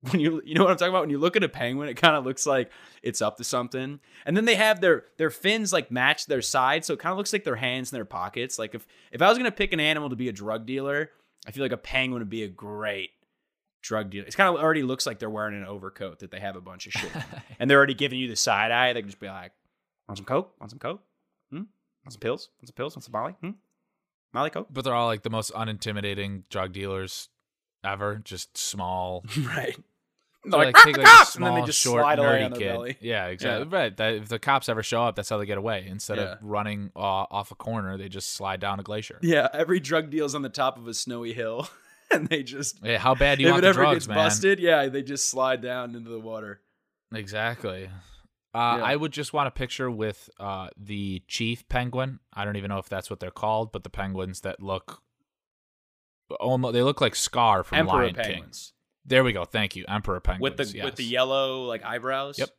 [0.02, 1.94] when you you know what I'm talking about when you look at a penguin, it
[1.94, 2.70] kind of looks like
[3.02, 4.00] it's up to something.
[4.24, 7.18] And then they have their their fins like match their sides, so it kind of
[7.18, 8.58] looks like their hands in their pockets.
[8.58, 11.10] Like if if I was gonna pick an animal to be a drug dealer,
[11.46, 13.10] I feel like a penguin would be a great
[13.82, 14.26] drug dealer.
[14.26, 16.86] It's kind of already looks like they're wearing an overcoat that they have a bunch
[16.86, 17.10] of shit,
[17.58, 18.92] and they're already giving you the side eye.
[18.92, 19.52] They can just be like,
[20.06, 20.54] "Want some coke?
[20.60, 21.02] Want some coke?
[21.50, 21.56] Hmm?
[22.04, 22.50] Want some pills?
[22.60, 22.94] Want some pills?
[22.94, 23.34] Want some Molly?
[23.40, 23.50] Hmm?
[24.32, 24.68] Molly coke?
[24.70, 27.30] But they're all like the most unintimidating drug dealers
[27.84, 28.16] ever.
[28.24, 29.24] Just small.
[29.38, 29.76] right."
[30.44, 32.02] They, They're like, take, "Ah, the like, a cops!" and then they small, just short,
[32.02, 32.72] slide away nerdy on their kid.
[32.72, 32.96] belly.
[33.00, 33.66] Yeah, exactly.
[33.68, 33.94] Right.
[33.96, 35.84] That, if the cops ever show up, that's how they get away.
[35.88, 36.22] Instead Yeah.
[36.34, 39.18] of running uh, off a corner, they just slide down a glacier.
[39.20, 41.68] Yeah, every drug deal's on the top of a snowy hill,
[42.12, 44.08] and they just Hey, how bad do you if want it the ever drugs, gets
[44.08, 44.16] man?
[44.16, 46.60] busted, yeah, they just slide down into the water.
[47.12, 47.90] Exactly.
[48.54, 48.84] Uh, Yeah.
[48.84, 52.20] I would just want a picture with uh, the chief penguin.
[52.32, 55.02] I don't even know if that's what they're called, but the penguins that look
[56.40, 58.24] almost they look like Scar from Emperor Lion King.
[58.24, 58.72] penguins
[59.04, 59.44] There we go.
[59.44, 60.58] Thank you, Emperor penguins.
[60.58, 62.38] with the with the yellow like eyebrows.
[62.38, 62.50] Yep.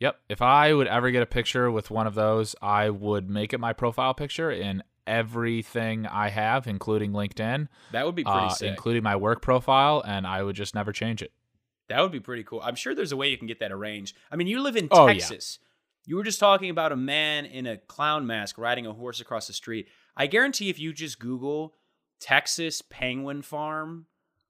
[0.00, 0.20] Yep.
[0.28, 3.58] If I would ever get a picture with one of those, I would make it
[3.60, 8.68] my profile picture in everything I have, including LinkedIn, that would be pretty uh, sick.
[8.70, 11.32] including my work profile, and I would just never change it.
[11.88, 12.60] that would be pretty cool.
[12.62, 14.16] I'm sure there's a way you can get that arranged.
[14.30, 15.12] I mean, you live in Oh, yeah.
[15.14, 15.58] Texas.
[16.06, 19.46] You were just talking about a man in a clown mask riding a horse across
[19.48, 19.88] the street.
[20.16, 21.74] I guarantee if you just Google
[22.20, 24.06] Texas penguin farm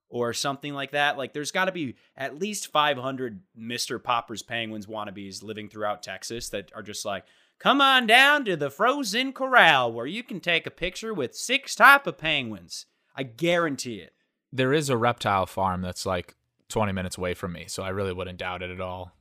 [0.09, 4.03] or something like that, like there's got to be at least 500 Mr.
[4.03, 7.25] Popper's penguins wannabes living throughout Texas that are just like,
[7.59, 11.75] come on down to the frozen corral where you can take a picture with six
[11.75, 12.85] type of penguins.
[13.15, 14.13] I guarantee it.
[14.51, 16.35] There is a reptile farm that's like
[16.67, 19.13] 20 minutes away from me, so I really wouldn't doubt it at all.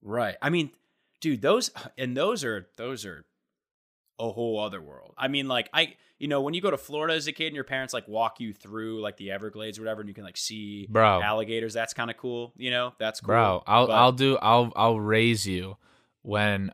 [0.00, 0.36] Right.
[0.40, 0.70] I mean,
[1.20, 3.24] dude, those and those are those are
[4.18, 5.14] a whole other world.
[5.18, 7.54] I mean, like I, you know, when you go to Florida as a kid and
[7.54, 10.36] your parents like walk you through like the Everglades or whatever, and you can like
[10.36, 11.20] see Bro.
[11.22, 11.74] alligators.
[11.74, 12.52] That's kind of cool.
[12.56, 13.28] You know, that's cool.
[13.28, 15.76] Bro, I'll But- I'll do I'll I'll raise you
[16.22, 16.72] when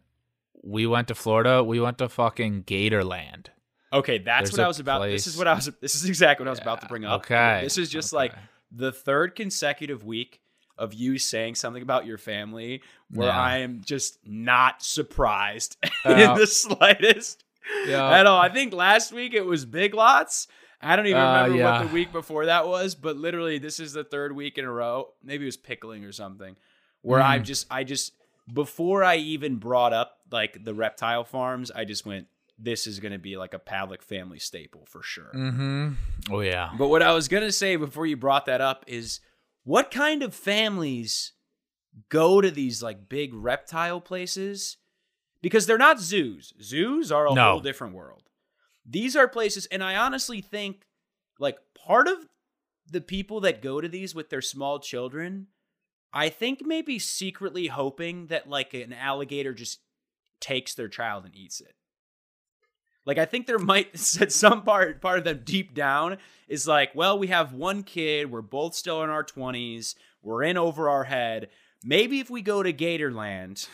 [0.63, 3.47] we went to Florida, we went to fucking Gatorland.
[3.93, 5.03] Okay, that's There's what I was about.
[5.07, 5.69] This is what I was.
[5.81, 7.23] This is exactly what I was about to bring up.
[7.23, 7.61] Okay.
[7.63, 8.19] This is just Okay.
[8.19, 8.35] like
[8.71, 10.41] the third consecutive week
[10.79, 13.39] of you saying something about your family where Yeah.
[13.41, 16.33] I am just not surprised Yeah.
[16.33, 17.45] in the slightest
[17.87, 18.11] Yeah.
[18.19, 18.41] at all.
[18.41, 20.49] I think last week it was Big Lots.
[20.81, 21.79] I don't even Uh, remember yeah.
[21.81, 24.71] what the week before that was, but literally this is the third week in a
[24.73, 25.13] row.
[25.23, 26.57] Maybe it was pickling or something.
[27.03, 27.45] Where I Mm.
[27.45, 28.15] just I just
[28.53, 32.27] before I even brought up like the reptile farms, I just went
[32.59, 35.31] this is going to be like a Pavlik family staple for sure.
[35.35, 35.93] Mm-hmm.
[36.31, 36.71] Oh yeah.
[36.79, 39.21] But what I was going to say before you brought that up is
[39.65, 41.33] what kind of families
[42.09, 44.77] go to these like big reptile places?
[45.41, 46.53] Because they're not zoos.
[46.63, 47.51] Zoos are a No.
[47.53, 48.29] whole different world.
[48.85, 50.87] These are places, and I honestly think
[51.39, 52.29] like part of
[52.87, 55.49] the people that go to these with their small children,
[56.13, 59.81] I think maybe secretly hoping that like an alligator just
[60.41, 61.75] takes their child and eats it.
[63.05, 67.19] Like I think there might some part part of them deep down is like, well,
[67.19, 71.49] we have one kid, we're both still in our 20s, we're in over our head.
[71.85, 73.69] Maybe if we go to Gatorland,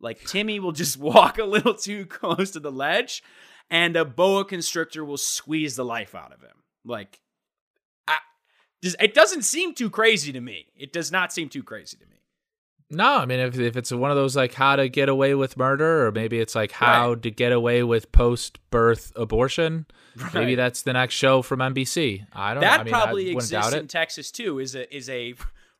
[0.00, 3.22] like Timmy will just walk a little too close to the ledge
[3.70, 6.62] and a boa constrictor will squeeze the life out of him.
[6.84, 7.20] Like
[8.06, 8.18] I,
[8.82, 10.66] it doesn't seem too crazy to me.
[10.76, 12.14] It does not seem too crazy to me.
[12.90, 15.56] No, I mean if if it's one of those like how to get away with
[15.56, 19.86] murder, or maybe it's like how to get away with post birth abortion.
[20.32, 22.26] Maybe that's the next show from NBC.
[22.32, 22.68] I don't know.
[22.68, 23.88] that I mean, probably I wouldn't doubt exists in it.
[23.88, 24.58] Texas too.
[24.60, 25.34] Is a is a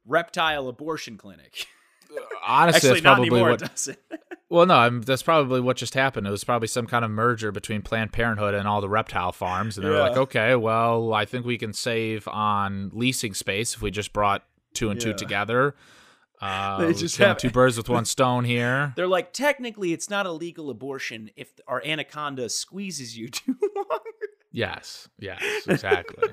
[0.06, 1.66] reptile abortion clinic.
[2.10, 3.50] Uh, honestly, Actually, that's not probably anymore.
[3.50, 3.88] what.
[4.50, 6.28] Well, no, I'm, that's probably what just happened.
[6.28, 9.76] It was probably some kind of merger between Planned Parenthood and all the reptile farms,
[9.76, 13.82] and they were like, okay, well, I think we can save on leasing space if
[13.82, 15.74] we just brought two and two together.
[16.44, 18.92] Uh, They just have- two birds with one stone here.
[18.96, 23.98] They're like, technically, it's not a legal abortion if our anaconda squeezes you too long.
[24.52, 26.28] Yes, yes, exactly.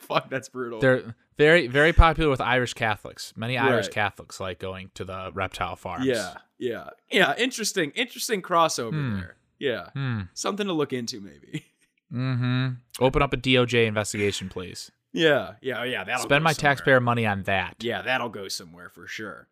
[0.00, 0.80] Fuck, that's brutal.
[0.80, 3.32] They're very, very popular with Irish Catholics.
[3.36, 6.06] Many Irish Catholics like going to the reptile farms.
[6.06, 7.34] yeah, yeah, yeah.
[7.36, 9.16] Interesting, interesting crossover Hmm.
[9.18, 9.36] there.
[9.58, 10.20] Yeah, Hmm.
[10.34, 11.66] something to look into, maybe.
[12.12, 12.68] Mm-hmm.
[13.00, 14.90] Open up a DOJ investigation, please.
[15.18, 16.04] Yeah, yeah, yeah.
[16.04, 16.74] That'll Spend my somewhere.
[16.74, 17.76] taxpayer money on that.
[17.80, 19.48] Yeah, that'll go somewhere for sure.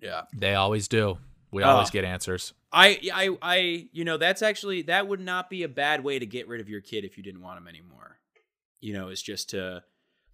[0.00, 0.22] Yeah.
[0.34, 1.18] They always do.
[1.50, 1.68] We Oh.
[1.68, 2.54] always get answers.
[2.72, 6.24] I, I, I, you know, that's actually that would not be a bad way to
[6.26, 8.18] get rid of your kid if you didn't want him anymore.
[8.80, 9.82] You know, it's just to,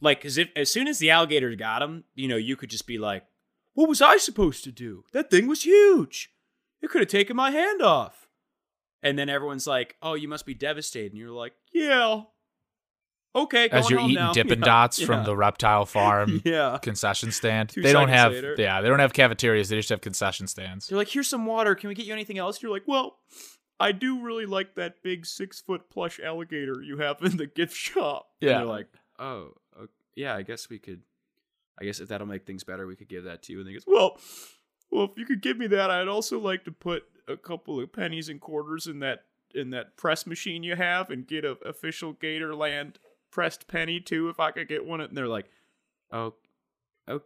[0.00, 2.86] like, because if as soon as the alligator got him, you know, you could just
[2.86, 3.24] be like,
[3.72, 5.04] "What was I supposed to do?
[5.12, 6.30] That thing was huge.
[6.82, 8.28] It could have taken my hand off."
[9.02, 12.24] And then everyone's like, "Oh, you must be devastated," and you're like, "Yeah,
[13.34, 15.06] okay." As you're eating now." Dippin' Yeah, Dots yeah.
[15.06, 16.78] from the reptile farm yeah.
[16.82, 17.70] concession stand.
[17.70, 18.54] Two they don't have later.
[18.58, 20.86] yeah, they don't have cafeterias, they just have concession stands.
[20.88, 21.74] They're like, here's some water.
[21.74, 22.62] Can we get you anything else?
[22.62, 23.18] You're like, well,
[23.78, 27.74] I do really like that big six foot plush alligator you have in the gift
[27.76, 28.28] shop.
[28.40, 28.58] And Yeah.
[28.58, 29.54] they're like, oh,
[30.14, 31.02] yeah, I guess we could.
[31.78, 33.58] I guess if that'll make things better, we could give that to you.
[33.58, 34.18] And they goes, well,
[34.90, 37.92] well, if you could give me that, I'd also like to put a couple of
[37.92, 42.14] pennies and quarters in that in that press machine you have, and get a official
[42.14, 42.94] Gatorland
[43.36, 45.02] pressed penny too, if I could get one.
[45.02, 45.44] And they're like,
[46.10, 46.32] oh,
[47.06, 47.20] oh,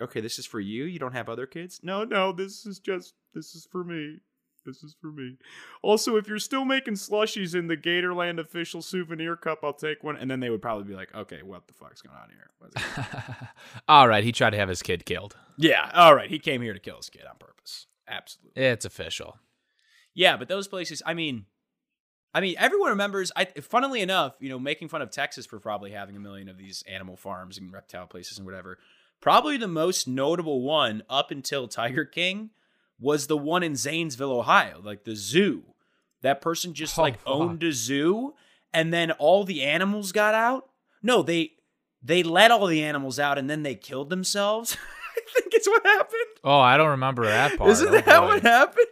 [0.00, 0.84] okay, this is for you.
[0.84, 1.80] You don't have other kids?
[1.82, 4.18] No, no, this is just this is for me.
[4.64, 5.36] This is for me.
[5.82, 10.16] Also, if you're still making slushies in the Gatorland official souvenir cup, I'll take one.
[10.16, 13.48] And then they would probably be like, okay, what the fuck's going on here?
[13.88, 15.36] All right, he tried to have his kid killed.
[15.56, 16.28] yeah, all right.
[16.30, 17.86] He came here to kill his kid on purpose.
[18.06, 18.62] Absolutely.
[18.62, 19.38] It's official.
[20.14, 21.46] Yeah, but those places, I mean,
[22.34, 23.32] I mean, everyone remembers.
[23.34, 26.58] I, funnily enough, you know, making fun of Texas for probably having a million of
[26.58, 28.78] these animal farms and reptile places and whatever.
[29.20, 32.50] Probably the most notable one up until Tiger King
[33.00, 35.62] was the one in Zanesville, Ohio, like the zoo.
[36.22, 37.28] That person just Oh, like fuck.
[37.32, 38.34] owned a zoo,
[38.74, 40.68] and then all the animals got out.
[41.02, 41.52] No, they
[42.02, 44.76] they let all the animals out, and then they killed themselves.
[45.16, 46.20] I think it's what happened.
[46.44, 47.70] Oh, I don't remember that part.
[47.70, 48.26] Isn't Oh, that boy.
[48.26, 48.86] what happened?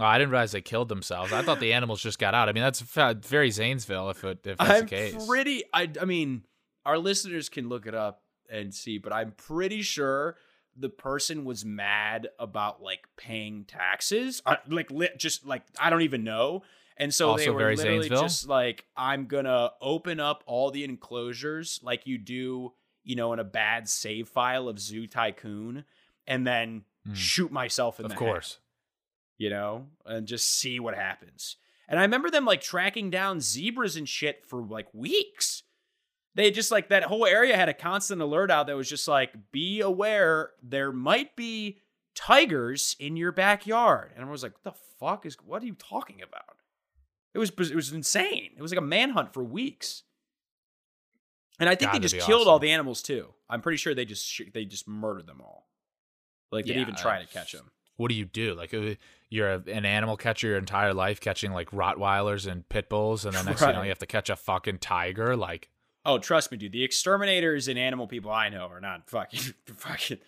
[0.00, 1.32] Oh, I didn't realize they killed themselves.
[1.32, 2.48] I thought the animals just got out.
[2.48, 5.26] I mean, that's very Zanesville if it, if that's I'm the case.
[5.26, 5.62] pretty.
[5.72, 6.42] I, I mean,
[6.84, 10.36] our listeners can look it up and see, but I'm pretty sure
[10.76, 16.02] the person was mad about like paying taxes, uh, like li- just like I don't
[16.02, 16.62] even know.
[16.96, 18.22] And so they were very literally Zanesville?
[18.22, 22.72] just like, I'm gonna open up all the enclosures like you do,
[23.04, 25.84] you know, in a bad save file of Zoo Tycoon,
[26.26, 27.12] and then Hmm.
[27.12, 28.54] shoot myself in of the course.
[28.54, 28.60] head
[29.44, 31.56] you know, and just see what happens.
[31.86, 35.64] And I remember them like tracking down zebras and shit for like weeks.
[36.34, 39.34] They just like that whole area had a constant alert out that was just like,
[39.52, 41.76] be aware there might be
[42.14, 44.12] tigers in your backyard.
[44.16, 46.56] And I was like, what the fuck is what are you talking about?
[47.34, 48.52] It was it was insane.
[48.56, 50.04] It was like a manhunt for weeks.
[51.60, 53.28] And I think they just killed all the animals too.
[53.50, 55.68] I'm pretty sure they just sh- they just murdered them all.
[56.50, 57.70] Like they Yeah, didn't even try to catch them.
[57.96, 58.54] What do you do?
[58.54, 58.94] Like, uh,
[59.30, 63.34] you're a, an animal catcher your entire life, catching like Rottweilers and pit bulls, and
[63.34, 65.36] then next thing you know, you have to catch a fucking tiger.
[65.36, 65.70] Like,
[66.06, 66.72] Oh, trust me, dude.
[66.72, 69.40] The exterminators and animal people I know are not fucking
[69.76, 70.18] fucking.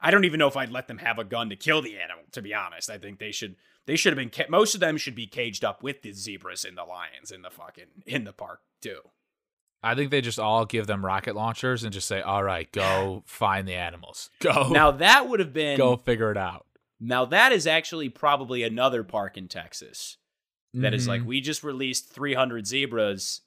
[0.00, 2.24] I don't even know if I'd let them have a gun to kill the animal.
[2.32, 3.56] To be honest, I think they should.
[3.86, 4.30] They should have been.
[4.30, 7.42] Ca- most of them should be caged up with the zebras and the lions in
[7.42, 9.00] the fucking in the park too.
[9.82, 13.22] I think they just all give them rocket launchers and just say, "All right, go
[13.26, 14.30] find the animals.
[14.40, 15.76] Go Now that would have been.
[15.76, 16.66] go figure it out."
[17.00, 20.16] Now that is actually probably another park in Texas
[20.74, 21.26] that is like Mhm.
[21.26, 23.42] we just released 300 zebras.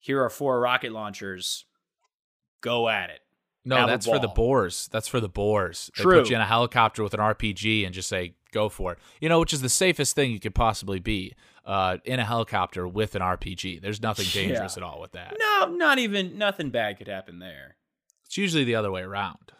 [0.00, 1.64] Here are four rocket launchers.
[2.60, 3.20] Go at it.
[3.66, 4.88] no, have that's for the boars.
[4.92, 5.90] That's for the boars.
[5.96, 8.98] They put you in a helicopter with an RPG and just say, "Go for it."
[9.22, 12.86] You know, which is the safest thing you could possibly be uh, in a helicopter
[12.86, 13.78] with an RPG.
[13.80, 14.48] There's nothing Yeah.
[14.48, 15.34] dangerous at all with that.
[15.38, 17.76] No, not even nothing bad could happen there.
[18.26, 19.52] It's usually the other way around.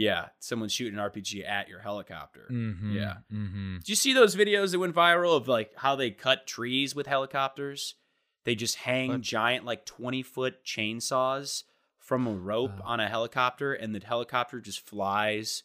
[0.00, 2.46] Yeah, someone's shooting an RPG at your helicopter.
[2.48, 2.92] Mm-hmm.
[2.96, 3.14] Yeah.
[3.34, 3.78] Mm-hmm.
[3.78, 7.08] Did you see those videos that went viral of like how they cut trees with
[7.08, 7.96] helicopters?
[8.44, 9.20] They just hang What?
[9.22, 11.64] giant like 20 foot chainsaws
[11.98, 12.82] from a rope Oh.
[12.84, 15.64] on a helicopter and the helicopter just flies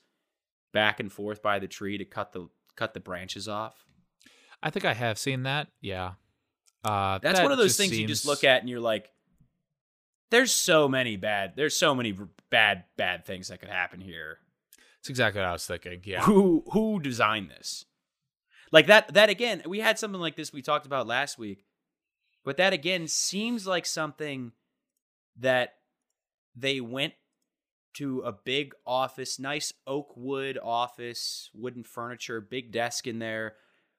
[0.73, 3.85] back and forth by the tree to cut the cut the branches off.
[4.63, 5.67] I think I have seen that.
[5.79, 6.13] Yeah.
[6.83, 9.11] Uh, That's that one of those things you just look at and you're like
[10.33, 12.17] there's so many bad there's so many
[12.49, 14.39] bad bad things that could happen here.
[14.99, 16.01] It's exactly what I was thinking.
[16.03, 16.23] Yeah.
[16.23, 17.85] Who who designed this?
[18.71, 21.65] Like that that again, we had something like this we talked about last week.
[22.43, 24.53] But that again seems like something
[25.37, 25.75] that
[26.55, 27.13] they went
[27.93, 33.53] to a big office, nice oak wood office, wooden furniture, big desk in there,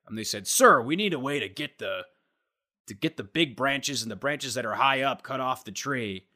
[0.09, 2.07] and they said, "Sir, we need a way to get the
[2.87, 5.73] to get the big branches and the branches that are high up cut off the
[5.73, 6.27] tree."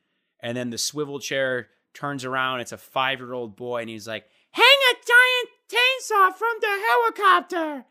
[0.40, 4.64] And then the swivel chair turns around, it's a 5-year-old boy and he's like, "Hang
[4.64, 7.84] a giant chainsaw from the helicopter."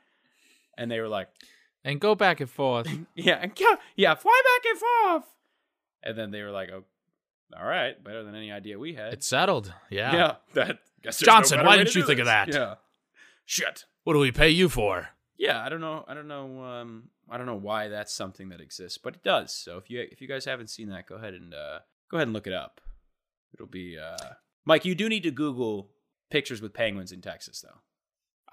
[0.78, 1.30] And they were like,
[1.84, 2.88] And go back and forth.
[3.15, 5.34] yeah, and go, yeah, fly back and forth.
[6.04, 6.84] And then they were like, "Oh,
[7.58, 9.74] all right, better than any idea we had." It's settled.
[9.89, 10.13] Yeah.
[10.13, 10.80] yeah, that
[11.12, 12.54] Johnson, no why didn't you think of that?
[12.54, 12.76] Yeah,
[13.46, 13.86] shit.
[14.04, 15.10] What do we pay you for?
[15.38, 16.06] Yeah, I don't know.
[16.08, 16.63] I don't know.
[16.63, 19.54] Um, I don't know why that's something that exists, but it does.
[19.54, 22.28] So if you if you guys haven't seen that, go ahead and uh, go ahead
[22.28, 22.80] and look it up.
[23.54, 24.18] It'll be uh,
[24.66, 24.86] Mike.
[24.86, 25.90] You do need to Google
[26.30, 27.80] pictures with penguins in Texas, though.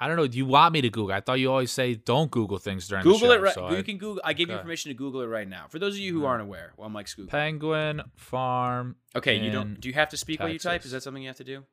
[0.00, 0.26] I don't know.
[0.26, 1.14] Do you want me to Google?
[1.14, 3.54] I thought you always say don't Google things during Google the it right.
[3.54, 4.20] so you I- can Google.
[4.24, 4.62] I give you okay.
[4.62, 5.66] permission to Google it right now.
[5.68, 6.26] For those of you who Mhm.
[6.28, 8.96] aren't aware, while Mike's Google Penguin Farm.
[9.14, 9.80] Okay, you don't.
[9.80, 10.84] Do you have to speak while you type?
[10.84, 11.64] Is that something you have to do?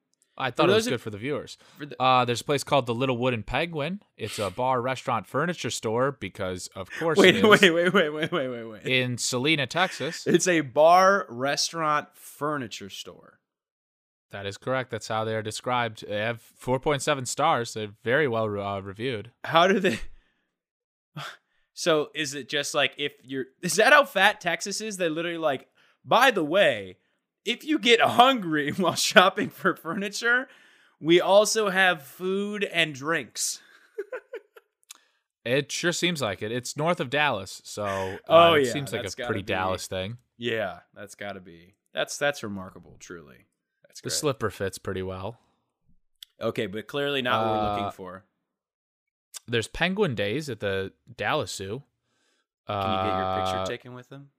[0.42, 1.58] I thought it was good for the viewers.
[1.78, 4.02] For the, Uh, there's a place called the Little Wooden Penguin.
[4.18, 8.32] It's a bar, restaurant, furniture store because, of course, wait, it wait, wait, wait, wait,
[8.32, 8.84] wait, wait, wait.
[8.86, 10.26] in Celina, Texas.
[10.26, 13.40] It's a bar, restaurant, furniture store.
[14.32, 14.92] That is correct.
[14.92, 16.08] That's how they are described.
[16.08, 17.74] They have 4.7 stars.
[17.74, 19.32] They're very well uh, reviewed.
[19.44, 20.00] How do they?
[21.74, 23.46] So is it just like if you're?
[23.64, 24.98] Is that how fat Texas is?
[24.98, 25.68] They literally like.
[26.04, 26.98] By the way,
[27.46, 30.48] if you get hungry while shopping for furniture,
[31.00, 33.62] we also have food and drinks.
[35.44, 36.52] It sure seems like it.
[36.52, 39.88] It's north of Dallas, so uh, Oh, it yeah, seems like a pretty be- Dallas
[39.88, 40.18] thing.
[40.38, 41.74] Yeah, that's got to be.
[41.94, 42.98] That's that's remarkable.
[43.00, 43.48] Truly,
[43.88, 44.18] that's The great.
[44.20, 45.40] slipper fits pretty well.
[46.40, 48.26] Okay, but clearly not what we're Uh, looking for.
[49.48, 51.84] There's Penguin Days at the Dallas Zoo.
[52.68, 54.30] Can you get your Uh, picture taken with them?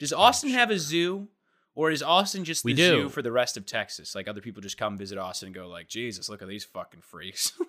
[0.00, 1.28] Does Austin have a zoo,
[1.74, 3.02] or is Austin just the We do.
[3.04, 4.14] zoo for the rest of Texas?
[4.14, 7.00] Like other people just come visit Austin and go like, Jesus, look at these fucking
[7.02, 7.52] freaks.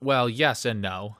[0.00, 1.16] Well, yes and no.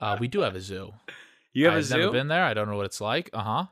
[0.00, 0.92] Uh, we do have a zoo.
[1.52, 1.96] you have a I've zoo?
[1.98, 2.44] never been there.
[2.44, 3.30] I don't know what it's like.
[3.32, 3.64] Uh huh.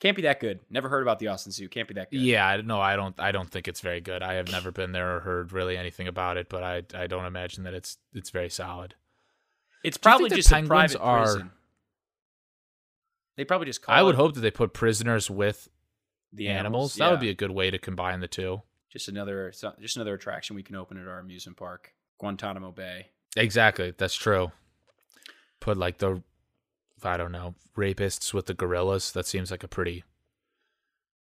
[0.00, 0.58] Can't be that good.
[0.70, 1.68] Never heard about the Austin Zoo.
[1.68, 2.20] Can't be that good.
[2.20, 3.14] Yeah, I- no, I don't.
[3.20, 4.22] I don't think it's very good.
[4.22, 7.26] I have never been there or heard really anything about it, but I I don't
[7.26, 8.94] imagine that it's it's very solid.
[9.84, 11.50] it's probably just a penguins private are- prison.
[13.36, 15.68] They probably just call I would hope that they put prisoners with
[16.32, 16.58] the animals.
[16.58, 16.94] animals.
[16.96, 18.62] That would be a good way to combine the two.
[18.90, 23.06] just another just another attraction we can open at our amusement park, Guantanamo Bay.
[23.36, 24.52] Exactly, that's true.
[25.60, 26.22] Put like the
[27.02, 29.12] I don't know rapists with the gorillas.
[29.12, 30.04] That seems like a pretty.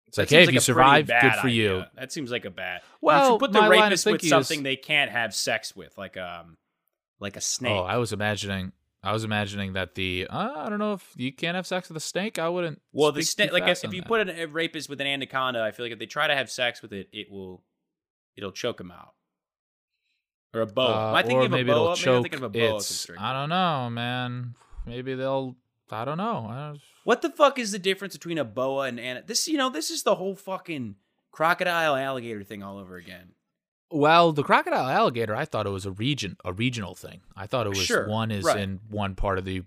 [0.08, 1.84] It's That like, hey, if you survive, good for you.
[1.96, 2.82] That seems like a bad.
[3.00, 5.76] Well, put the my line of rapist with thinking is- something they can't have sex
[5.76, 6.58] with, like um,
[7.20, 7.72] like a snake.
[7.72, 8.72] Oh, I was imagining.
[9.02, 11.96] I was imagining that the uh, I don't know if you can't have sex with
[11.98, 12.38] a snake.
[12.38, 12.82] I wouldn't.
[12.92, 14.08] well, the snake, like if, if you that.
[14.08, 16.52] put an, a rapist with an anaconda, I feel like if they try to have
[16.52, 17.64] sex with it, it will,
[18.36, 19.14] it'll choke him out.
[20.54, 20.88] Or a boa.
[20.88, 22.24] Uh, I think or of a maybe it'll Maybe choke.
[22.24, 23.08] thinking of its.
[23.18, 24.56] I don't know, man.
[24.86, 25.56] Maybe they'll.
[25.92, 26.48] I don't know.
[26.50, 29.48] I don't, What the fuck is the difference between a boa and an this?
[29.48, 30.96] You know, this is the whole fucking
[31.32, 33.30] crocodile alligator thing all over again.
[33.92, 37.22] Well, the crocodile alligator, I thought it was a region, a regional thing.
[37.36, 38.60] I thought it was Sure, one is right.
[38.60, 39.64] in one part of the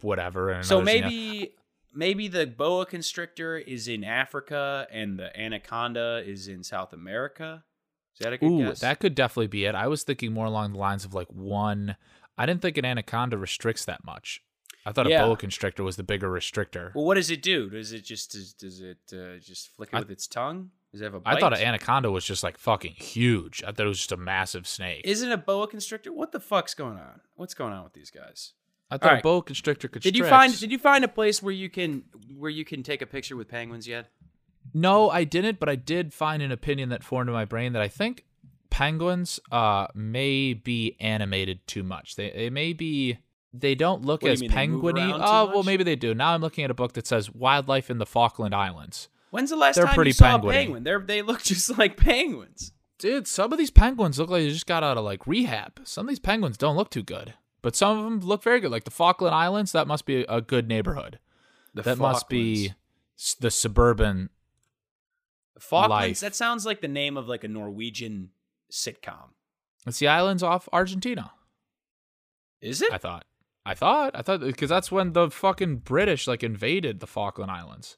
[0.00, 1.54] whatever, and So maybe
[1.94, 7.64] maybe the boa constrictor is in Africa and the anaconda is in South America.
[8.14, 8.80] Is that a good Ooh, guess?
[8.80, 9.74] that could definitely be it.
[9.74, 11.96] I was thinking more along the lines of like one.
[12.36, 14.42] I didn't think an anaconda restricts that much.
[14.86, 15.22] I thought Yeah.
[15.22, 16.94] a boa constrictor was the bigger restrictor.
[16.94, 17.70] well, what does it do?
[17.70, 20.70] Does it just does, does it uh, just flick it I- with its tongue?
[20.94, 21.40] Does it have a I bite?
[21.40, 23.64] thought an anaconda was just like fucking huge.
[23.66, 25.02] I thought it was just a massive snake.
[25.04, 26.12] Isn't a boa constrictor?
[26.12, 27.20] What the fuck's going on?
[27.34, 28.52] What's going on with these guys?
[28.92, 29.20] I thought Alright.
[29.20, 30.02] a boa constrictor could.
[30.02, 32.04] Did you find Did you find a place where you can
[32.38, 34.06] where you can take a picture with penguins yet?
[34.72, 37.82] No, I didn't, but I did find an opinion that formed in my brain that
[37.82, 38.24] I think
[38.70, 42.14] penguins uh may be animated too much.
[42.14, 43.18] They they may be
[43.52, 45.18] they don't look What as mean, they move penguiny.
[45.20, 46.14] Oh, well maybe they do.
[46.14, 49.08] Now I'm looking at a book that says Wildlife in the Falkland Islands.
[49.34, 50.48] When's the last They're time pretty you saw penguiny.
[50.48, 50.84] a penguin?
[50.84, 52.70] They they look just like penguins.
[52.98, 55.80] Dude, some of these penguins look like they just got out of like rehab.
[55.82, 57.34] Some of these penguins don't look too good.
[57.60, 58.70] But some of them look very good.
[58.70, 61.18] Like the Falkland Islands, that must be a good neighborhood.
[61.74, 62.74] The that must be
[63.40, 64.30] the suburban
[65.58, 65.90] Falklands.
[65.90, 66.20] life.
[66.20, 68.30] That sounds like the name of like a Norwegian
[68.70, 69.30] sitcom.
[69.84, 71.32] It's the islands off Argentina.
[72.60, 72.92] Is it?
[72.92, 73.24] I thought.
[73.66, 74.12] I thought.
[74.14, 77.96] I thought because that's when the fucking British like invaded the Falkland Islands.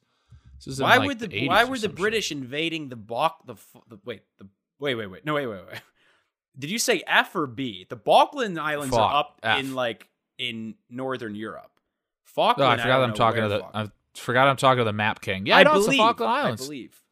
[0.79, 1.97] Why like, would the, 80s why were the some shit.
[1.97, 3.55] British invading the Bach the,
[3.89, 4.49] the wait the
[4.79, 5.83] wait wait wait no wait wait wait
[6.59, 7.87] Did you say F or B?
[7.89, 9.61] The Falkland Islands Fuck, are up F.
[9.61, 11.71] in like in northern Europe.
[11.77, 11.81] Oh,
[12.25, 12.81] Falkland.
[12.81, 13.61] I forgot don't I'm talking to the.
[13.61, 15.47] Falkland- I forgot I'm talking to the Map King.
[15.47, 15.87] Yeah, I no, believe.
[15.89, 16.65] it's the Falkland I Islands.
[16.65, 17.03] believe.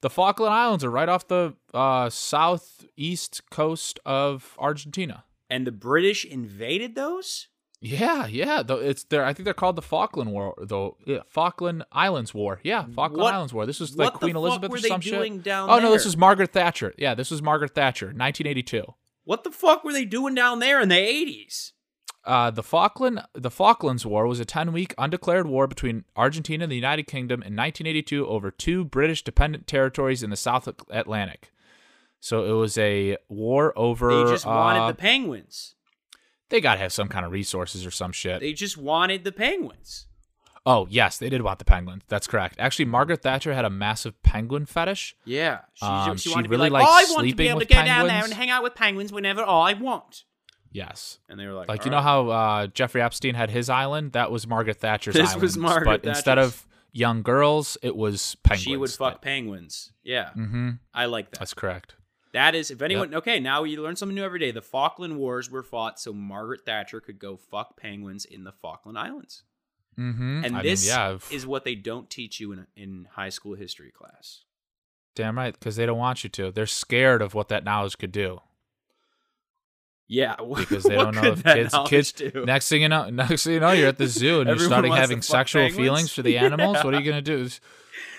[0.00, 5.24] The Falkland Islands are right off the uh, southeast coast of Argentina.
[5.50, 7.48] And the British invaded those.
[7.80, 8.62] Yeah, yeah.
[8.62, 9.24] Though it's there.
[9.24, 10.54] I think they're called the Falkland War.
[10.60, 12.60] Though yeah, Falkland Islands War.
[12.62, 13.66] Yeah, Falkland What- Islands War.
[13.66, 15.52] This was like Queen Elizabeth or they some doing shit.
[15.52, 16.08] Oh no, this there?
[16.08, 16.94] was Margaret Thatcher.
[16.98, 18.82] Yeah, this was Margaret Thatcher, 1982.
[19.24, 21.72] What the fuck were they doing down there in the eighties?
[22.24, 26.72] Uh, the Falkland the Falklands War was a 10 week undeclared war between Argentina and
[26.72, 31.52] the United Kingdom in 1982 over two British dependent territories in the South Atlantic.
[32.20, 34.24] So it was a war over.
[34.24, 35.74] They just wanted uh, the penguins.
[36.50, 38.40] They gotta have some kind of resources or some shit.
[38.40, 40.06] They just wanted the penguins.
[40.66, 42.02] oh yes, they did want the penguins.
[42.08, 42.56] That's correct.
[42.58, 45.16] Actually, Margaret Thatcher had a massive penguin fetish.
[45.24, 47.34] Yeah, she, Um, she she wanted to really be like, liked "Oh, I want to
[47.36, 50.24] be able to go down there and hang out with penguins whenever I want."
[50.70, 51.18] Yes.
[51.30, 54.12] And they were like, Like "All you know how uh, Jeffrey Epstein had his island?
[54.12, 55.42] That was Margaret Thatcher's This island.
[55.42, 58.62] was Margaret but instead of young girls, it was penguins.
[58.64, 59.92] she would fuck penguins.
[60.02, 60.70] Yeah, Mm-hmm.
[60.92, 61.38] I like that.
[61.40, 61.94] That's correct.
[62.38, 64.52] That is, if anyone, okay, now you learn something new every day.
[64.52, 68.96] The Falkland Wars were fought so Margaret Thatcher could go fuck penguins in the Falkland
[68.96, 69.42] Islands.
[69.98, 70.44] Mm-hmm.
[70.44, 73.54] And I this mean, yeah, is what they don't teach you in, in high school
[73.56, 74.42] history class.
[75.16, 76.52] damn right because they don't want you to.
[76.52, 78.40] They're scared of what that knowledge could do
[80.06, 81.74] Yeah, because they don't know if kids.
[81.86, 82.12] Kids.
[82.12, 82.44] do?
[82.46, 84.92] Next thing you know, next thing you know, you're at the zoo and you're starting
[84.92, 85.84] having sexual penguins?
[85.84, 86.84] feelings for the animals.
[86.84, 87.48] What are you gonna do?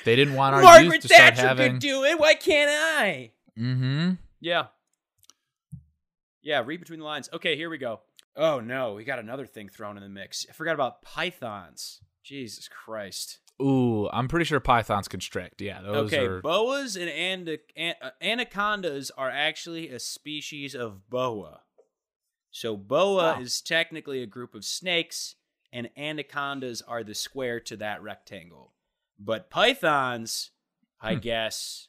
[0.04, 2.20] They didn't want our Margaret youth to start Thatcher could do it.
[2.20, 3.32] Why can't I?
[3.60, 4.12] Mm-hmm.
[4.40, 4.68] Yeah.
[6.42, 7.30] Yeah, read between the lines.
[7.34, 8.02] Okay, here we go.
[8.36, 10.46] Oh no, we got another thing thrown in the mix.
[10.50, 12.02] I forgot about pythons.
[12.24, 13.40] Jesus Christ.
[13.62, 15.62] Ooh, I'm pretty sure pythons constrict.
[15.62, 16.42] Yeah, those okay, are.
[16.42, 21.62] boas and uh, anacondas are actually a species of boa.
[22.52, 23.42] So boa Oh.
[23.42, 25.36] is technically a group of snakes,
[25.74, 28.74] and anacondas are the square to that rectangle.
[29.20, 30.52] But pythons,
[31.02, 31.20] I Hmm.
[31.20, 31.89] guess,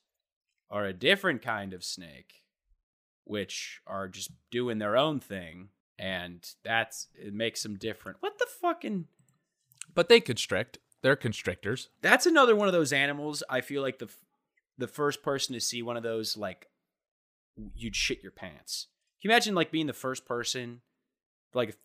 [0.70, 2.42] are a different kind of snake,
[3.24, 5.68] which are just doing their own thing,
[5.98, 8.18] and that's it makes them different.
[8.20, 9.06] What the fucking?
[9.94, 10.78] But they constrict.
[11.02, 11.88] They're constrictors.
[12.02, 13.42] That's another one of those animals.
[13.48, 14.24] I feel like the f-
[14.78, 16.68] the first person to see one of those, like,
[17.74, 18.86] you'd shit your pants.
[19.20, 20.80] Can you imagine like being the first person,
[21.52, 21.76] like,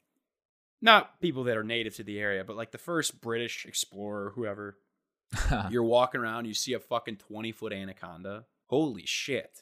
[0.81, 4.77] not people that are native to the area, but like the first British explorer, whoever.
[5.69, 8.45] You're walking around, you see a fucking twenty foot anaconda.
[8.68, 9.61] Holy shit!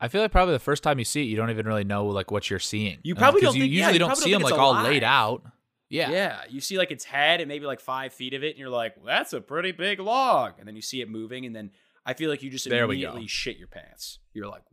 [0.00, 2.06] I feel like probably the first time you see it, you don't even really know
[2.06, 2.98] like what you're seeing.
[3.02, 5.04] You Uh, probably don't you think- yeah, usually you don't see them like all laid
[5.04, 5.42] out.
[5.88, 6.10] Yeah.
[6.10, 8.68] Yeah, you see like its head and maybe like five feet of it, and you're
[8.68, 11.70] like, well, "That's a pretty big log." And then you see it moving, and then
[12.04, 14.18] I feel like you just There immediately shit your pants.
[14.34, 14.64] You're like,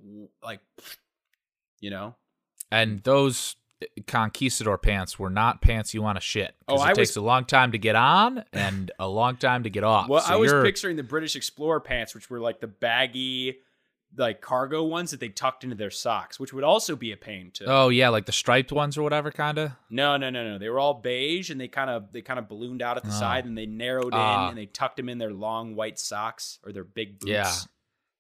[0.44, 0.60] like,
[1.80, 2.16] you know.
[2.72, 3.56] And those
[4.08, 6.56] conquistador pants were not pants you want to shit.
[6.68, 9.64] Oh, it I takes was- a long time to get on and a long time
[9.64, 10.08] to get off.
[10.10, 13.60] Well, So I was you're- picturing the British Explorer pants, which were like the baggy,
[14.16, 17.50] like cargo ones that they tucked into their socks, which would also be a pain
[17.56, 17.66] to.
[17.66, 19.72] Oh yeah, like the striped ones or whatever, kind of.
[19.90, 20.58] No, no, no, no.
[20.60, 23.10] They were all beige, and they kind of they kind of ballooned out at the
[23.10, 23.20] Oh.
[23.20, 24.44] side, and they narrowed Ah.
[24.44, 27.32] in, and they tucked them in their long white socks or their big boots.
[27.32, 27.52] Yeah.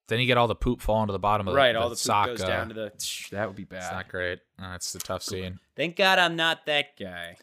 [0.08, 1.74] Then you get all the poop falling to the bottom of the, right.
[1.74, 2.28] the all the poop sock.
[2.28, 2.92] goes uh, down to the.
[3.32, 3.84] That would be bad.
[3.84, 4.40] It's not great.
[4.60, 5.60] That's a tough scene.
[5.76, 7.38] Thank God I'm not that guy.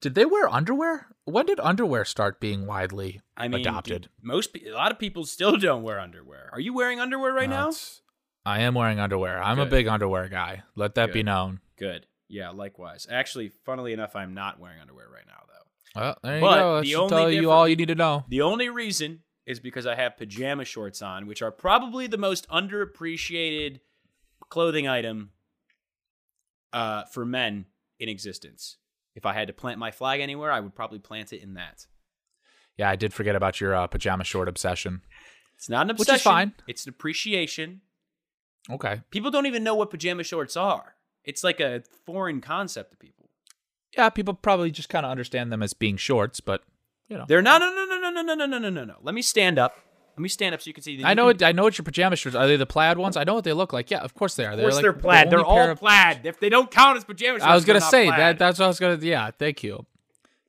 [0.00, 1.08] Did they wear underwear?
[1.24, 4.08] When did underwear start being widely I mean, adopted?
[4.22, 6.50] most a lot of people still don't wear underwear.
[6.52, 7.76] Are you wearing underwear right No, now?
[8.46, 9.42] I am wearing underwear.
[9.42, 10.62] I'm a big underwear guy.
[10.74, 11.60] Let that be known.
[11.76, 12.06] Good.
[12.28, 13.06] Yeah, likewise.
[13.10, 16.00] Actually, funnily enough, I'm not wearing underwear right now though.
[16.00, 16.76] Well, there you But go.
[16.76, 18.24] That the should tell you all you need to know.
[18.28, 22.46] The only reason is because I have pajama shorts on, which are probably the most
[22.50, 23.80] underappreciated
[24.50, 25.30] clothing item
[26.72, 27.64] uh, for men
[27.98, 28.76] in existence.
[29.14, 31.86] If I had to plant my flag anywhere, I would probably plant it in that.
[32.76, 35.00] Yeah, I did forget about your uh, pajama short obsession.
[35.56, 36.12] It's not an obsession.
[36.12, 36.52] Which is fine.
[36.68, 37.80] It's an appreciation.
[38.70, 39.00] Okay.
[39.10, 40.94] People don't even know what pajama shorts are.
[41.24, 43.30] It's like a foreign concept to people.
[43.96, 46.62] Yeah, people probably just kind of understand them as being shorts, but
[47.08, 47.24] you know.
[47.26, 47.60] They're not.
[47.60, 48.96] No, no, no, no, no, no, no, no, no, no.
[49.02, 49.76] Let me stand up.
[50.16, 51.00] Let me stand up so you can see.
[51.04, 52.46] I know can- it, I know what your pajama shorts are.
[52.46, 53.16] They the plaid ones?
[53.16, 53.90] I know what they look like.
[53.90, 54.52] Yeah, of course they are.
[54.52, 55.30] Of course, like they're the plaid.
[55.30, 56.26] They're all of- plaid.
[56.26, 58.18] If they don't count as pajama shorts, I was gonna say plaid.
[58.18, 58.38] that.
[58.38, 58.98] That's what I was gonna.
[59.00, 59.86] Yeah, thank you.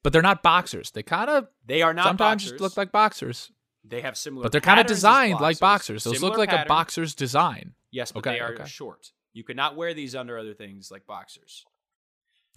[0.02, 0.92] But they're not boxers.
[0.92, 2.52] They kind of They are not sometimes boxers.
[2.52, 3.52] just look like boxers,
[3.84, 6.04] They have similar, but they're kind of designed like boxers.
[6.04, 6.66] Those Similar look like pattern.
[6.66, 7.74] a boxer's design.
[7.92, 8.66] Yes, but Okay, they are okay.
[8.66, 9.12] short.
[9.34, 11.66] You cannot wear these under other things like boxers.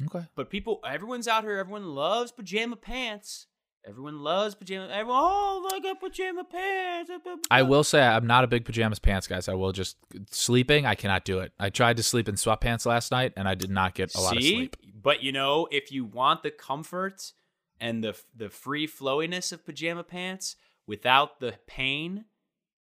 [0.06, 0.26] Okay.
[0.34, 1.58] But people, everyone's out here.
[1.58, 3.46] Everyone loves pajama pants,
[3.84, 4.88] Everyone loves pajama.
[4.92, 7.10] Everyone, oh, I got pajama pants.
[7.50, 9.48] I will say I'm not a big pajamas pants guys.
[9.48, 9.96] I will just
[10.30, 10.86] sleeping.
[10.86, 11.52] I cannot do it.
[11.58, 14.36] I tried to sleep in sweatpants last night, and I did not get a lot
[14.36, 14.76] of sleep.
[14.94, 17.32] But you know, if you want the comfort
[17.80, 20.54] and the the free flowiness of pajama pants
[20.86, 22.26] without the pain,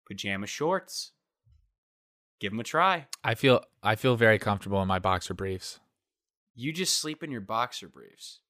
[0.07, 1.13] pajama shorts.
[2.41, 3.07] Give them a try.
[3.23, 5.81] I feel I feel very comfortable in my boxer briefs.
[6.55, 8.41] You just sleep in your boxer briefs.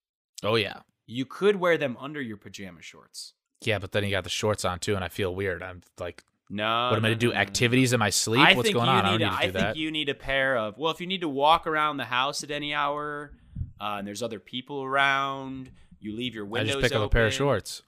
[0.43, 3.35] Oh yeah, You could wear them under your pajama shorts.
[3.63, 3.79] yeah.
[3.79, 5.63] But then you got the shorts on too, and I feel weird.
[5.63, 6.91] I'm like, No.
[6.91, 7.27] what am I no, gonna do?
[7.29, 7.41] no, no, no.
[7.43, 8.41] Activities in my sleep?
[8.47, 9.05] I What's going on?
[9.05, 9.77] I Need don't a- need I do think that.
[9.77, 10.79] you need a pair of.
[10.79, 13.33] Well, if you need to walk around the house at any hour,
[13.81, 15.71] uh, and there's other people around,
[16.01, 16.77] you leave your windows.
[16.77, 17.83] I just pick up a pair of shorts.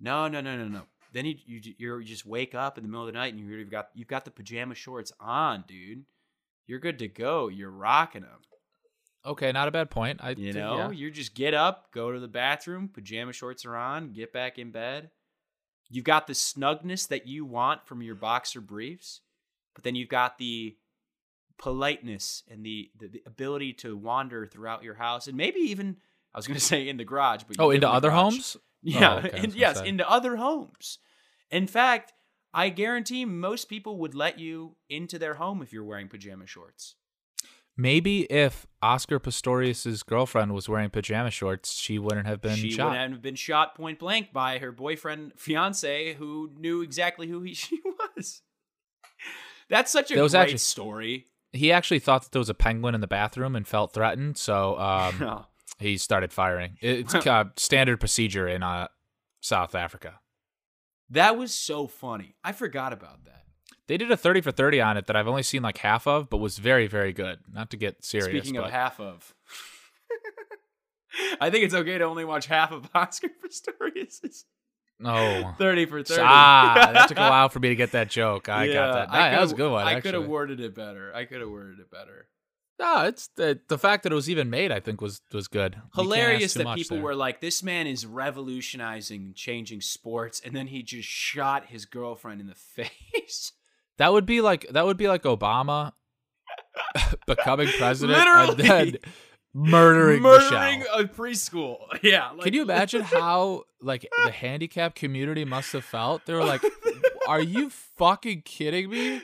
[0.00, 0.82] No, no, no, no, no.
[1.12, 3.70] Then you you you just wake up in the middle of the night and you've
[3.70, 6.04] got you've got the pajama shorts on, dude.
[6.66, 7.48] You're good to go.
[7.48, 8.40] You're rocking them.
[9.26, 10.20] Okay, not a bad point.
[10.22, 10.90] I You know, yeah.
[10.90, 14.70] you just get up, go to the bathroom, pajama shorts are on, get back in
[14.70, 15.10] bed.
[15.90, 19.20] You've got the snugness that you want from your boxer briefs,
[19.74, 20.76] but then you've got the
[21.58, 25.96] politeness and the, the, the ability to wander throughout your house and maybe even
[26.34, 28.22] I was going to say in the garage, but Oh, into other garage.
[28.34, 28.56] homes?
[28.58, 29.88] Oh, yeah, Oh, okay, I was and gonna yes, say.
[29.88, 30.98] into other homes.
[31.50, 32.12] In fact,
[32.54, 36.94] I guarantee most people would let you into their home if you're wearing pajama shorts.
[37.80, 42.58] Maybe if Oscar Pistorius's girlfriend was wearing pajama shorts, she wouldn't have been shot.
[42.60, 42.90] she shot.
[42.90, 47.54] wouldn't have been shot point blank by her boyfriend, fiance, who knew exactly who he
[47.54, 47.80] she
[48.16, 48.42] was.
[49.70, 51.26] That's such a There was great actually- story.
[51.52, 54.78] He actually thought that there was a penguin in the bathroom and felt threatened, so
[54.78, 55.46] um, Oh.
[55.78, 56.76] he started firing.
[56.82, 58.88] It's uh, standard procedure in uh,
[59.40, 60.20] South Africa.
[61.10, 62.34] that was so funny.
[62.44, 63.44] I forgot about that.
[63.88, 66.28] They did a 30 for 30 on it that I've only seen like half of,
[66.28, 67.38] but was very, very good.
[67.50, 68.44] Not to get serious.
[68.44, 69.34] Speaking but of half of,
[71.40, 74.44] I think it's okay to only watch half of Oscar Pistorius.
[75.00, 75.54] No.
[75.58, 76.22] Thirty for thirty.
[76.22, 78.48] Ah, that took a while for me to get that joke.
[78.48, 79.10] I got that.
[79.10, 79.86] I Ah, that was a good one.
[79.86, 81.12] I could have worded it better.
[81.14, 82.28] I could have worded it better.
[82.78, 84.70] No, it's the the fact that it was even made.
[84.70, 85.74] I think was was good.
[85.74, 87.04] You can't ask Hilarious that people there.
[87.04, 92.40] were like, "This man is revolutionizing, changing sports," and then he just shot his girlfriend
[92.40, 93.52] in the face.
[93.98, 95.92] That would be like that would be like Obama
[97.26, 98.48] becoming president Literally.
[98.50, 98.98] and then
[99.54, 101.00] murdering, Murdering Michelle.
[101.00, 101.76] a preschool.
[102.02, 102.30] Yeah.
[102.30, 106.26] Like, Can you imagine how like the handicap community must have felt?
[106.26, 106.62] They were like,
[107.26, 109.22] "Are you fucking kidding me?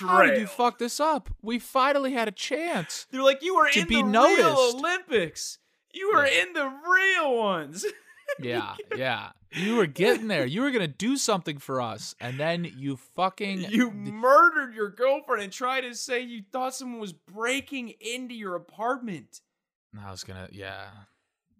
[0.00, 1.28] How did you fuck this up?
[1.42, 4.72] We finally had a chance." They're like, you were to in be the noticed?" real
[4.78, 5.58] Olympics.
[5.92, 6.42] You were Yeah.
[6.42, 7.84] in the real ones.
[8.40, 9.30] Yeah, yeah.
[9.52, 10.44] You were getting there.
[10.44, 15.42] You were gonna do something for us, and then you fucking You murdered your girlfriend
[15.42, 19.40] and tried to say you thought someone was breaking into your apartment.
[20.04, 20.86] I was gonna, yeah.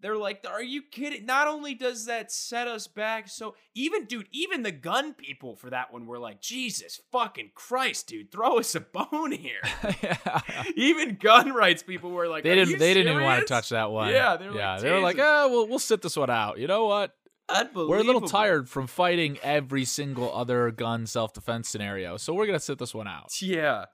[0.04, 1.24] They're like, are you kidding?
[1.24, 5.70] Not only does that set us back, so even, dude, even the gun people for
[5.70, 9.62] that one were like, Jesus fucking Christ, dude, throw us a bone here.
[10.02, 10.40] yeah.
[10.76, 12.78] even gun rights people were like, They "Are didn't.
[12.80, 14.10] They didn't even want to touch that one.
[14.10, 14.78] Yeah, they were like, yeah.
[14.78, 16.58] They were like, oh, we'll we'll sit this one out.
[16.58, 17.16] You know what?
[17.48, 17.88] Unbelievable.
[17.88, 22.44] We're a little tired from fighting every single other gun self defense scenario, so we're
[22.44, 23.40] gonna sit this one out.
[23.40, 23.86] Yeah.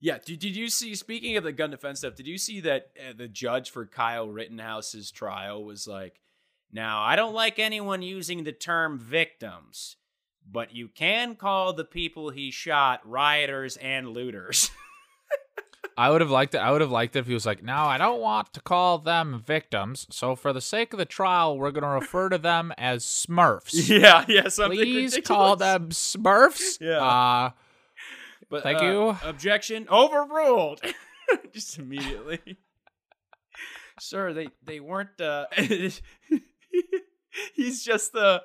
[0.00, 0.18] Yeah.
[0.24, 3.12] Did, did you see, speaking of the gun defense stuff, did you see that uh,
[3.16, 6.20] the judge for Kyle Rittenhouse's trial was like,
[6.72, 9.96] now, I don't like anyone using the term victims,
[10.50, 14.70] but you can call the people he shot rioters and looters.
[15.98, 16.58] I would have liked it.
[16.58, 18.98] I would have liked it if he was like, "No, I don't want to call
[18.98, 20.06] them victims.
[20.10, 23.88] So for the sake of the trial, we're gonna refer to them as Smurfs.
[23.88, 24.24] yeah.
[24.28, 24.48] Yeah.
[24.48, 25.26] Something Please ridiculous.
[25.26, 26.78] call them Smurfs.
[26.80, 27.02] Yeah.
[27.02, 27.50] Uh,
[28.48, 29.16] But, Thank uh, you.
[29.24, 30.80] Objection overruled.
[31.52, 32.40] Just immediately.
[34.00, 35.18] Sir, they they weren't.
[35.20, 35.46] Uh,
[37.54, 38.42] he's just the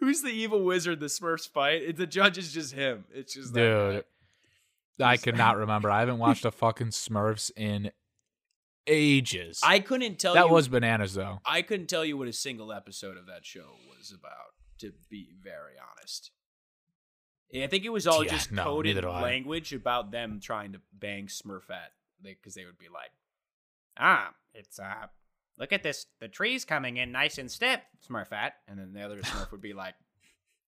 [0.00, 0.98] who's the evil wizard.
[1.00, 1.82] The Smurfs fight.
[1.82, 3.04] It- The judge is just him.
[3.14, 4.04] It's just dude.
[5.00, 5.88] I could not remember.
[5.90, 7.92] I haven't watched a fucking Smurfs in
[8.88, 9.60] ages.
[9.62, 10.52] I couldn't tell that you.
[10.52, 11.38] was bananas though.
[11.46, 14.54] I couldn't tell you what a single episode of that show was about.
[14.80, 16.32] To be very honest.
[17.54, 19.22] I think it was all Yeah, just no, coded neither do I.
[19.22, 21.92] language about them trying to bang Smurfette,
[22.22, 23.10] because they would be like,
[23.98, 25.06] "Ah, it's uh,
[25.58, 29.18] look at this, the tree's coming in nice and stiff, Smurfette," and then the other
[29.22, 29.94] Smurf would be like,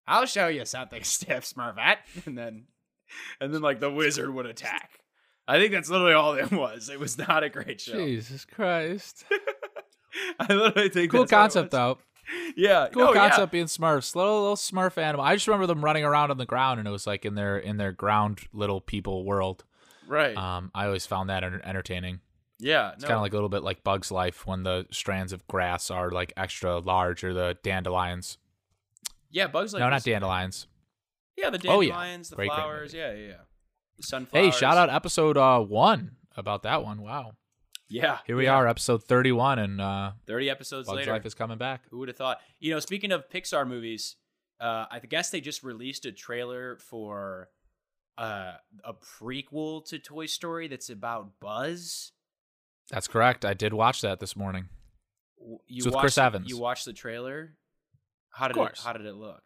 [0.07, 2.65] "I'll show you something stiff, Smurfette," and then,
[3.41, 5.01] and then like the wizard would attack.
[5.49, 6.89] I think that's literally all it was.
[6.89, 7.95] It was not a great show.
[7.95, 9.25] Jesus Christ.
[10.41, 11.99] I literally think Cool that's all it concept though.
[12.57, 13.29] Yeah, Cool oh, yeah.
[13.29, 14.15] concept being Smurfs.
[14.17, 15.25] Little little Smurf animal.
[15.25, 17.57] I just remember them running around on the ground and it was like in their
[17.59, 19.65] in their ground little people world.
[20.07, 20.37] Right.
[20.37, 22.21] Um, I always found that entertaining.
[22.59, 22.93] yeah.
[22.95, 25.91] It's kind of like a little bit like Bug's Life when the strands of grass
[25.91, 28.39] are like extra large or the dandelions
[29.31, 29.81] Yeah, Bugs Life.
[29.81, 30.67] no, not dandelions.
[31.37, 31.91] Yeah, the Oh, yeah.
[31.93, 32.93] dandelions, the Great, flowers.
[32.93, 33.35] Yeah, yeah, yeah.
[33.97, 34.55] The sunflowers.
[34.55, 37.01] Hey, shout out episode uh, one about that one.
[37.03, 37.33] Wow.
[37.91, 38.19] Yeah.
[38.27, 38.55] Here we yeah.
[38.55, 41.13] are, episode 31, and uh, Thirty episodes Bugs later.
[41.13, 41.83] Life is coming back.
[41.91, 42.39] Who would have thought?
[42.61, 44.17] You know, speaking of Pixar movies,
[44.61, 47.49] uh, I guess they just released a trailer for
[48.17, 48.53] uh,
[48.85, 52.13] a prequel to Toy Story that's about Buzz.
[52.91, 53.45] That's correct.
[53.45, 54.69] I did watch that this morning.
[55.41, 56.49] You It's with watched Chris the- Evans.
[56.49, 57.57] You watched the trailer.
[58.31, 58.79] How did course.
[58.81, 58.85] it?
[58.85, 59.43] How did it look?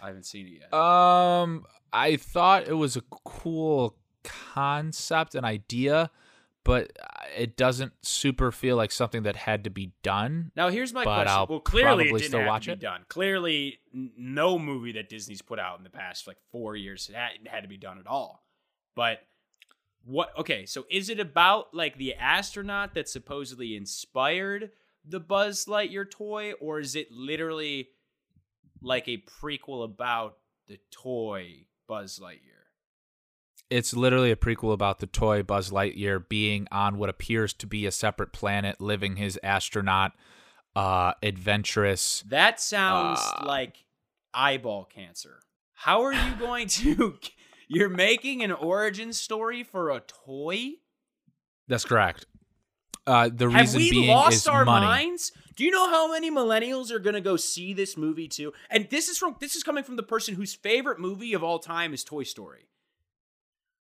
[0.00, 0.74] I haven't seen it yet.
[0.74, 6.10] Um, I thought it was a cool concept and idea,
[6.66, 7.06] but uh,
[7.36, 10.50] it doesn't super feel like something that had to be done.
[10.56, 11.28] Now here's my question.
[11.28, 12.80] I'll well, clearly it didn't still have watch to be it.
[12.80, 13.04] done.
[13.08, 17.60] Clearly, no movie that Disney's put out in the past like four years had, had
[17.60, 18.42] to be done at all.
[18.96, 19.20] But
[20.04, 20.36] what?
[20.36, 24.72] Okay, so is it about like the astronaut that supposedly inspired
[25.08, 27.90] the Buzz Lightyear toy, or is it literally
[28.82, 32.55] like a prequel about the toy Buzz Lightyear?
[33.68, 37.84] It's literally a prequel about the toy Buzz Lightyear being on what appears to be
[37.86, 40.12] a separate planet, living his astronaut,
[40.76, 42.22] uh, adventurous.
[42.28, 43.44] That sounds Uh.
[43.44, 43.84] like
[44.32, 45.40] eyeball cancer.
[45.74, 47.18] How are you going to?
[47.68, 50.74] You're making an origin story for a toy?
[51.66, 52.26] That's correct.
[53.04, 54.86] Uh, the Have reason we being lost is our money.
[54.86, 55.32] minds?
[55.56, 58.52] Do you know how many millennials are going to go see this movie too?
[58.70, 61.58] And this is from this is coming from the person whose favorite movie of all
[61.58, 62.68] time is Toy Story.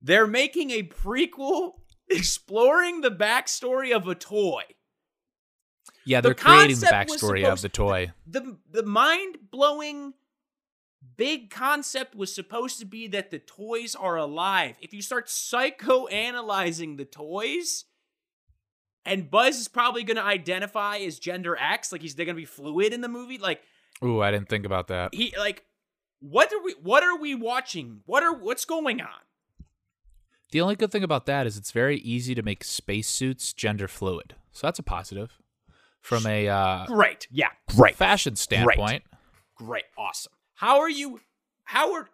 [0.03, 1.72] They're making a prequel
[2.09, 4.62] exploring the backstory of a toy.
[6.05, 8.12] Yeah, they're creating the concept was backstory of the toy.
[8.26, 10.14] the the mind blowing
[11.16, 14.76] big concept was supposed to be that the toys are alive.
[14.80, 17.84] If you start psychoanalyzing the toys,
[19.05, 22.40] and Buzz is probably going to identify as gender X, like he's they're going to
[22.40, 23.62] be fluid in the movie, like
[24.03, 25.14] Ooh, I didn't think about that.
[25.14, 25.64] he like
[26.20, 28.01] what are we what are we watching?
[28.07, 29.09] What are what's going on?
[30.51, 34.34] The only good thing about that is it's very easy to make spacesuits gender fluid.
[34.53, 35.38] So that's a positive.
[36.01, 37.28] From a uh, Great.
[37.30, 37.51] Yeah.
[37.76, 37.94] Great.
[37.94, 39.05] fashion standpoint.
[39.55, 39.84] Great.
[39.96, 40.32] Awesome.
[40.55, 41.20] How are you
[41.64, 42.09] how are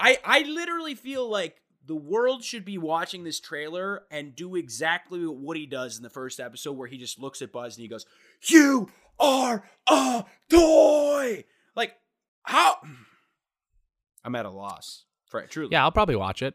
[0.00, 5.20] I I literally feel like the world should be watching this trailer and do exactly
[5.26, 7.88] what he does in the first episode where he just looks at Buzz and he
[7.88, 8.04] goes,
[8.42, 11.94] "You are a toy." Like
[12.42, 12.76] how
[14.24, 15.04] I'm at a loss.
[15.26, 15.70] For, truly.
[15.72, 16.54] Yeah, I'll probably watch it.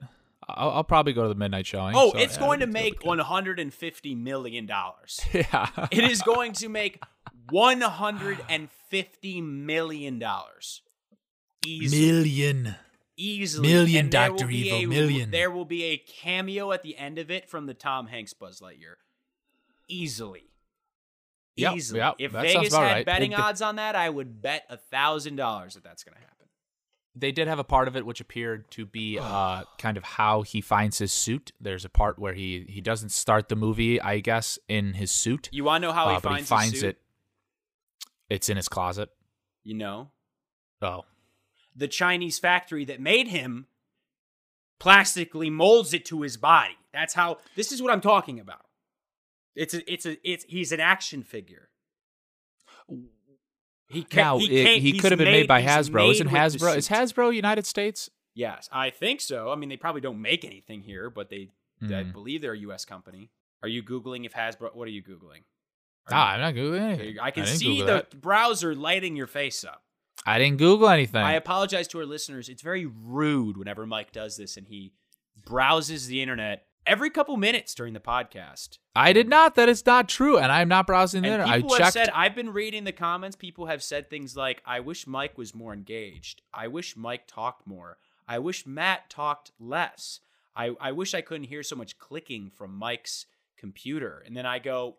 [0.49, 1.95] I'll, I'll probably go to the midnight showing.
[1.95, 5.19] Oh, so, it's yeah, going to make 150 million dollars.
[5.33, 5.69] Yeah.
[5.91, 7.01] It is going to make
[7.49, 10.81] 150 million dollars.
[11.65, 12.01] Easily.
[12.11, 12.75] million.
[13.17, 13.67] easily.
[13.69, 14.49] Million, And there will Dr.
[14.51, 15.31] Evil, a- million.
[15.31, 18.59] There will be a cameo at the end of it from the Tom Hanks Buzz
[18.59, 18.95] Lightyear.
[19.87, 20.43] Easily.
[21.55, 21.99] Yep, Easily.
[21.99, 23.05] yep, if Vegas had right.
[23.05, 26.42] betting odds on that, I would bet a thousand dollars that that's going to happen.
[27.15, 30.41] They did have a part of it which appeared to be uh, kind of how
[30.41, 31.51] he finds his suit.
[31.59, 35.49] There's a part where he he doesn't start the movie, I guess, in his suit.
[35.51, 36.89] You want to know how he uh, but finds, he his finds suit?
[36.89, 36.97] it.
[38.29, 39.09] It's in his closet.
[39.63, 40.09] You know,
[40.81, 41.05] Oh,
[41.75, 43.67] the Chinese factory that made him
[44.79, 46.77] plastically molds it to his body.
[46.91, 47.37] That's how.
[47.55, 48.65] This is what I'm talking about.
[49.55, 49.91] It's a.
[49.91, 50.17] It's a.
[50.29, 50.43] It's.
[50.47, 51.69] He's an action figure.
[53.93, 56.11] He ca- now he, it- he could have been made, by he's Hasbro.
[56.11, 56.77] Isn't made the Hasbro?
[56.77, 56.89] Is.
[56.89, 58.09] Hasbro United States?
[58.35, 59.51] Yes, I think so.
[59.51, 61.49] I mean, they probably don't make anything here, but they.
[61.81, 62.13] I Mm.
[62.13, 62.85] believe they're a U.S.
[62.85, 63.29] company.
[63.61, 64.73] Are you googling if Hasbro?
[64.75, 65.43] What are you googling?
[66.11, 67.19] Ah, I'm not googling anything.
[67.19, 68.21] I can didn't see Google the that.
[68.21, 69.83] browser lighting your face up.
[70.25, 71.21] I didn't Google anything.
[71.21, 72.47] I apologize to our listeners.
[72.49, 74.93] It's very rude whenever Mike does this and he
[75.45, 78.77] browses the internet every couple minutes during the podcast.
[78.95, 79.55] I did not.
[79.55, 81.53] That is not true, and I'm not browsing the And internet.
[81.53, 81.93] I people have checked.
[81.93, 83.35] said, I've been reading the comments.
[83.35, 86.41] People have said things like, I wish Mike was more engaged.
[86.53, 87.97] I wish Mike talked more.
[88.27, 90.19] I wish Matt talked less.
[90.55, 93.25] I, I wish I couldn't hear so much clicking from Mike's
[93.57, 94.23] computer.
[94.25, 94.97] And then I go,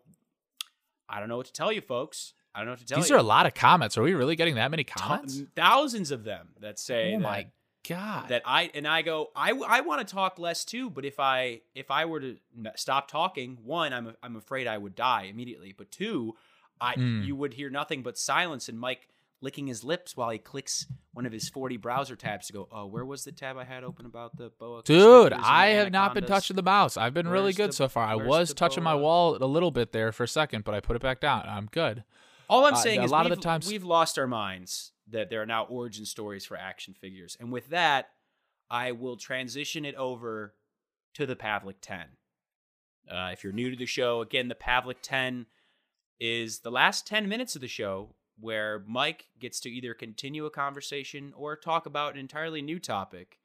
[1.09, 2.33] I don't know what to tell you, folks.
[2.55, 3.15] I don't know what to tell These you.
[3.15, 3.97] These are a lot of comments.
[3.99, 5.43] Are we really getting that many comments?
[5.55, 7.47] thousands of them that say Oh that, my
[7.89, 8.29] god!
[8.29, 11.61] that I and I go I, I want to talk less too but if I
[11.75, 12.37] if I were to
[12.77, 16.35] stop talking one I'm I'm afraid I would die immediately but two
[16.81, 17.25] I Mm.
[17.25, 19.09] you would hear nothing but silence and Mike
[19.41, 22.87] licking his lips while he clicks one of his 40 browser tabs to go oh
[22.87, 26.25] where was the tab I had open about the boa Dude, I have not been
[26.25, 26.97] touching the mouse.
[26.97, 28.07] I've been really good the- so far.
[28.07, 30.97] I was touching my wall a little bit there for a second, but I put
[30.97, 31.45] it back down.
[31.47, 32.05] I'm good.
[32.49, 35.43] All I'm Uh, saying a lot of the times- we've lost our minds that there
[35.43, 37.37] are now origin stories for action figures.
[37.39, 38.11] And with that,
[38.71, 40.55] I will transition it over
[41.15, 42.07] to the Pavlik 10.
[43.11, 45.47] Uh, if you're new to the show, again, the Pavlik 10
[46.19, 50.51] is the last 10 minutes of the show where Mike gets to either continue a
[50.51, 53.39] conversation or talk about an entirely new topic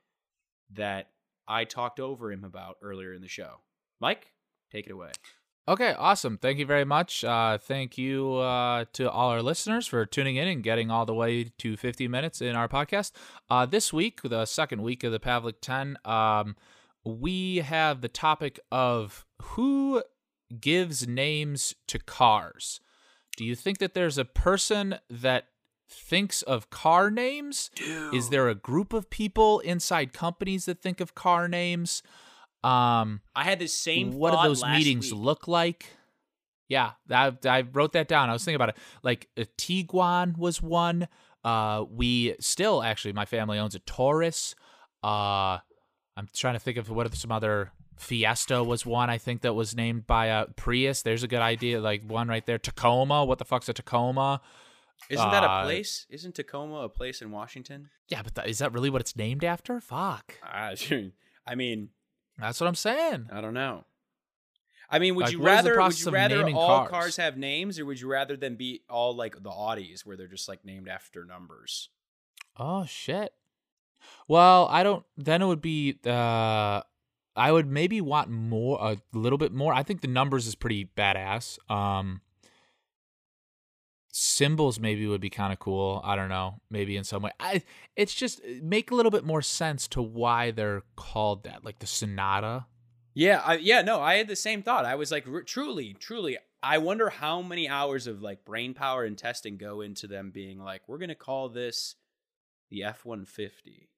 [0.72, 1.10] that
[1.48, 3.62] I talked over him about earlier in the show.
[4.00, 4.32] Mike,
[4.72, 5.12] take it away.
[5.70, 6.40] Okay, awesome.
[6.40, 7.24] Thank you very much.
[7.24, 11.14] Uh, thank you uh, to all our listeners for tuning in and getting all the
[11.14, 13.12] way to 50 minutes in our podcast.
[13.52, 16.56] Uh, this week, the second week of the Pavlik 10, um,
[17.06, 20.02] we have the topic of who
[20.60, 22.82] gives names to cars.
[23.38, 25.50] Do you think that there's a person that
[25.88, 27.70] thinks of car names?
[27.76, 28.16] Dude.
[28.16, 32.02] Is there a group of people inside companies that think of car names?
[32.64, 34.12] Um, I had the same.
[34.12, 35.22] what do those last meetings week.
[35.22, 35.86] look like?
[36.68, 38.30] Yeah, I, I wrote that down.
[38.30, 38.78] I was thinking about it.
[39.02, 41.08] Like a Tiguan was one.
[41.44, 44.56] Uh, we still actually, my family owns a Taurus.
[45.04, 45.60] Uh,
[46.16, 47.72] I'm trying to think of what are some other.
[47.98, 51.02] Fiesta was one I think that was named by a Prius.
[51.02, 52.58] There's a good idea, like one right there.
[52.58, 53.26] Tacoma.
[53.26, 54.40] What the fuck's a Tacoma?
[55.10, 56.06] Isn't that a uh, place?
[56.10, 57.90] Isn't Tacoma a place in Washington?
[58.08, 59.82] Yeah, but th- is that really what it's named after?
[59.82, 60.36] Fuck.
[60.44, 60.72] Ah,
[61.48, 61.90] I mean,
[62.40, 63.28] That's what I'm saying.
[63.32, 63.86] I don't know.
[64.90, 66.90] I mean, would Like, you what is the rather would you rather all cars?
[66.90, 70.28] cars have names, or would you rather them be all like the Audis, where they're
[70.28, 71.90] just like named after numbers?
[72.58, 73.34] Oh shit.
[74.28, 75.06] Well, I don't.
[75.18, 76.00] Then it would be.
[76.06, 76.82] Uh,
[77.36, 79.74] I would maybe want more, a little bit more.
[79.74, 81.58] I think the numbers is pretty badass.
[81.72, 82.22] Um,
[84.12, 86.02] symbols maybe would be kind of cool.
[86.04, 86.62] I don't know.
[86.70, 87.32] Maybe in some way.
[87.40, 87.64] I.
[87.96, 91.80] It's just uh, make a little bit more sense to why they're called that, like
[91.80, 92.66] the Sonata.
[93.14, 94.86] Yeah, I, yeah, no, I had the same thought.
[94.86, 99.04] I was like, r- truly, truly, I wonder how many hours of like brain power
[99.04, 101.96] and testing go into them being like, we're gonna call this
[102.70, 103.90] the F one fifty.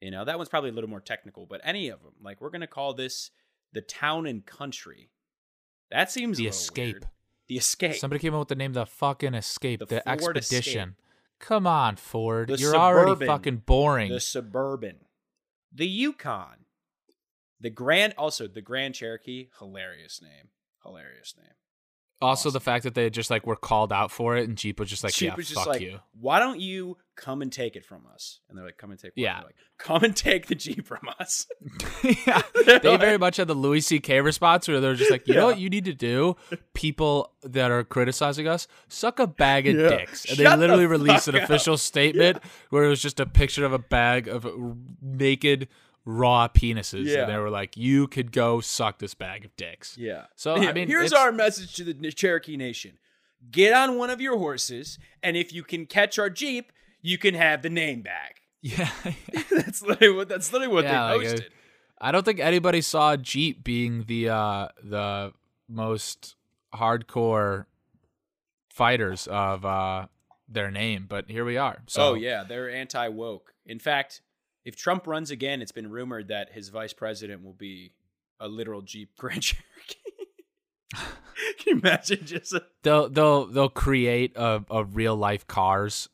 [0.00, 2.50] You know, that one's probably a little more technical, but any of them, like, we're
[2.50, 3.30] gonna call this
[3.72, 5.10] the town and country.
[5.90, 6.94] That seems The Escape.
[6.94, 7.08] weird.
[7.48, 7.94] The escape.
[7.94, 10.96] Somebody came up with the name the fucking Escape, The the, Ford Expedition.
[11.38, 12.48] Come on, Ford.
[12.48, 14.10] The You're already fucking boring.
[14.10, 14.96] the suburban,
[15.72, 16.66] the Yukon,
[17.60, 18.14] the Grand.
[18.18, 19.48] Also, the Grand Cherokee.
[19.58, 20.48] Hilarious name.
[20.82, 21.54] Hilarious name.
[22.20, 22.52] Also, Awesome.
[22.54, 25.04] the fact that they just like were called out for it, and Jeep was just
[25.04, 27.84] like, Jeep "Yeah, was just fuck like, you." why don't you come and take it
[27.84, 28.40] from us?
[28.48, 29.18] And they're like, come and take what?
[29.22, 29.40] Yeah.
[29.42, 31.46] Like, come and take the Jeep from us.
[32.26, 32.42] yeah,
[32.80, 34.20] they very much had the Louis C.K.
[34.20, 36.34] response where they're just like, "You know what you need to do?
[36.74, 39.88] People that are criticizing us, suck a bag of Yeah.
[39.88, 41.42] dicks." And Shut they the literally released an up.
[41.44, 42.38] official statement
[42.70, 44.44] where it was just a picture of a bag of
[45.02, 45.68] naked
[46.10, 47.20] raw penises, Yeah.
[47.24, 50.24] and they were like, "You could go suck this bag of dicks." yeah.
[50.36, 52.98] So Yeah, I mean, here's our message to the Cherokee Nation:
[53.50, 57.34] Get on one of your horses, and if you can catch our Jeep, you can
[57.34, 58.40] have the name back.
[58.62, 58.90] yeah.
[59.50, 60.28] that's literally what.
[60.28, 61.52] That's literally what Yeah, they like, posted.
[62.00, 65.32] I don't think anybody saw Jeep being the uh the
[65.68, 66.36] most
[66.74, 67.66] hardcore
[68.70, 70.06] fighters of uh
[70.48, 71.82] their name, but here we are.
[71.86, 73.52] So oh yeah, they're anti woke.
[73.66, 74.22] In fact,
[74.68, 77.92] if Trump runs again, it's been rumored that his vice president will be
[78.38, 79.94] a literal Jeep Grand Cherokee.
[80.94, 86.08] Can you imagine just a, they'll they'll they'll create a, a real life cars.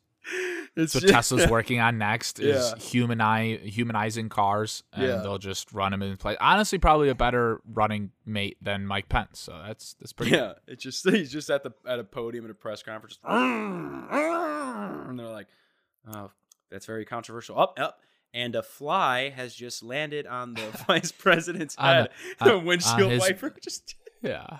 [0.75, 2.77] it's what Tesla's working on next is Yeah.
[2.83, 5.15] humanize humanizing cars, and Yeah.
[5.17, 6.37] they'll just run them in place.
[6.41, 9.39] Honestly, probably a better running mate than Mike Pence.
[9.39, 10.31] So that's that's pretty.
[10.31, 15.19] Yeah, it's just he's just at the at a podium at a press conference, and
[15.19, 15.47] they're like,
[16.11, 16.31] "Oh,
[16.69, 17.99] that's very controversial." Up, up,
[18.35, 22.09] and a fly has just landed on the vice president's head.
[22.39, 23.95] the- The windshield his- wiper just.
[24.21, 24.59] yeah.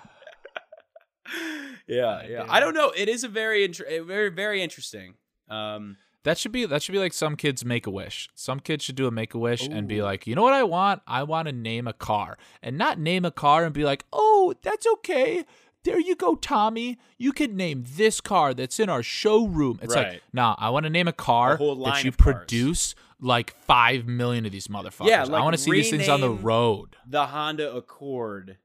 [1.86, 2.46] yeah, yeah.
[2.48, 2.92] I don't know.
[2.96, 5.14] It is a very inter- very very interesting.
[5.48, 8.28] Um, That should be that should be like some kids make a wish.
[8.34, 10.62] Some kids should do a make a wish and be like, you know what I
[10.64, 11.02] want?
[11.06, 14.54] I want to name a car, and not name a car and be like, oh,
[14.62, 15.44] that's okay.
[15.84, 16.98] There you go, Tommy.
[17.16, 19.78] You can name this car that's in our showroom.
[19.82, 20.22] It's like, Right.
[20.32, 22.94] nah, I want to name a car whole that you produce.
[22.94, 23.05] cars.
[23.20, 25.08] Like five million of these motherfuckers.
[25.08, 26.96] Yeah, I want to see these things on the road.
[27.06, 28.58] the Honda Accord.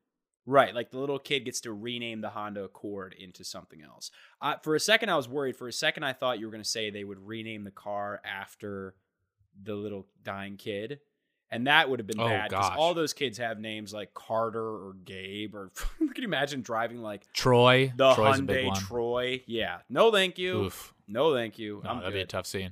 [0.47, 4.09] Right, like the little kid gets to rename the Honda Accord into something else.
[4.41, 5.55] Uh, for a second, I was worried.
[5.55, 8.19] For a second, I thought you were going to say they would rename the car
[8.25, 8.95] after
[9.61, 10.99] the little dying kid,
[11.51, 14.59] and that would have been Oh, bad because all those kids have names like Carter
[14.65, 15.71] or Gabe or.
[15.99, 17.93] can you imagine driving like Troy.
[17.95, 18.73] the Troy's Hyundai.
[18.87, 19.43] Troy?
[19.45, 20.63] Yeah, no, thank you.
[20.63, 20.93] Oof.
[21.07, 21.81] No, thank you.
[21.85, 22.71] No, that'd be a tough scene.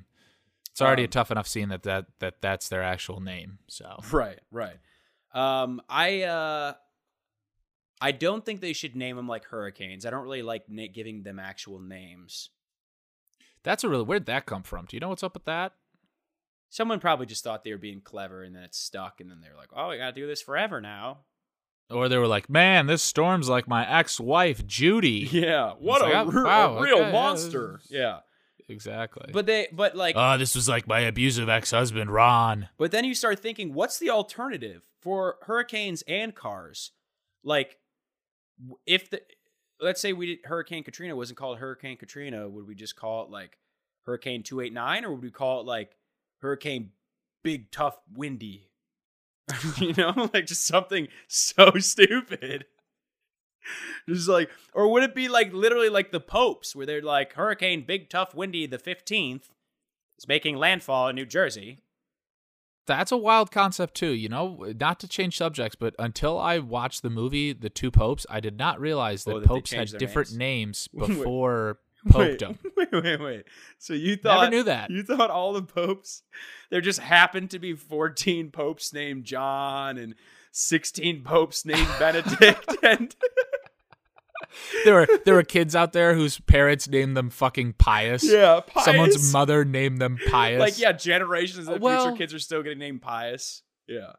[0.79, 3.59] It's already a Um, tough enough scene that, that that that's their actual name.
[3.67, 4.77] So Right, right.
[5.33, 6.73] Um, I uh,
[7.99, 10.05] I don't think they should name them like hurricanes.
[10.05, 12.49] I don't really like na- giving them actual names.
[13.63, 14.85] that's a really where'd that come from?
[14.85, 15.73] Do you know what's up with that?
[16.69, 19.49] Someone probably just thought they were being clever, and then it stuck, and then they
[19.49, 21.25] were like, "Oh, we gotta do this forever now."
[21.91, 26.35] or they were like, "Man, this storm's like my ex-wife Judy." Yeah, what a, like,
[26.35, 27.81] oh, re- a real okay, monster.
[27.89, 28.19] Yeah,
[28.69, 29.31] Exactly.
[29.33, 32.69] but they, but like, oh, this was like my abusive ex-husband Ron.
[32.77, 36.91] but then you start thinking, what's the alternative for hurricanes and cars?
[37.43, 37.77] Like,
[38.85, 39.21] if the,
[39.81, 43.29] let's say we did Hurricane Katrina wasn't called Hurricane Katrina, would we just call it
[43.29, 43.57] like
[44.05, 45.95] Hurricane Two Eight Nine, or would we call it like
[46.41, 46.91] Hurricane
[47.43, 48.69] Big Tough Windy?
[49.77, 52.65] you know, like just something so stupid.
[54.07, 57.83] Just like, or would it be like literally like the popes, where they're like Hurricane
[57.85, 59.49] Big Tough Windy the fifteenth
[60.17, 61.79] is making landfall in New Jersey.
[62.87, 64.73] That's a wild concept too, you know.
[64.79, 68.57] Not to change subjects, but until I watched the movie The Two Popes, I did
[68.57, 70.89] not realize that, Oh, that popes had different names?
[70.93, 72.57] names, before Wait, popedom.
[72.77, 73.43] wait, wait, wait.
[73.77, 74.89] So you thought Never knew that.
[74.89, 76.23] you thought all the popes
[76.71, 80.15] there just happened to be fourteen popes named John and
[80.51, 83.13] sixteen popes named Benedict and
[84.85, 88.23] there were there were kids out there whose parents named them fucking pious.
[88.23, 88.85] yeah, pious.
[88.85, 90.59] Someone's mother named them pious.
[90.59, 93.63] like yeah, generations of Well- future kids are still getting named pious.
[93.87, 94.13] Yeah.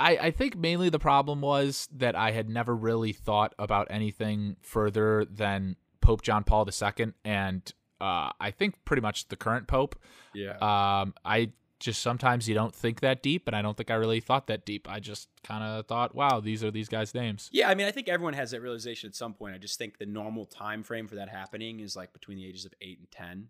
[0.00, 4.54] I, I think mainly the problem was that I had never really thought about anything
[4.62, 9.96] further than Pope John Paul II and uh, I think pretty much the current Pope.
[10.34, 10.52] Yeah.
[10.58, 11.50] Um, I
[11.80, 14.64] just sometimes you don't think that deep, and I don't think I really thought that
[14.64, 14.88] deep.
[14.90, 17.48] I just kind of thought, wow, these are these guys' names.
[17.52, 19.54] Yeah, I mean, I think everyone has that realization at some point.
[19.54, 22.64] I just think the normal time frame for that happening is like between the ages
[22.64, 23.48] of eight and ten.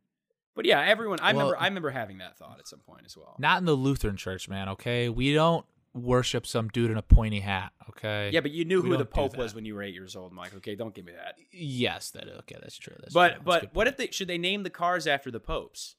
[0.55, 1.21] But yeah, everyone.
[1.21, 1.61] I Well- remember.
[1.63, 3.37] I remember having that thought at some point as well.
[3.39, 4.69] Not in the Lutheran Church, man.
[4.71, 5.65] Okay, we don't
[5.95, 7.73] worship some dude in a pointy hat.
[7.89, 8.31] Okay.
[8.33, 10.33] Yeah, but you knew We who the Pope was when you were eight years old,
[10.33, 10.55] Mike.
[10.57, 11.37] Okay, don't give me that.
[11.51, 12.57] Yes, that okay.
[12.61, 12.95] That's true.
[13.01, 13.35] That's but true.
[13.37, 13.89] That's but what point.
[13.89, 15.97] if they should they name the cars after the popes?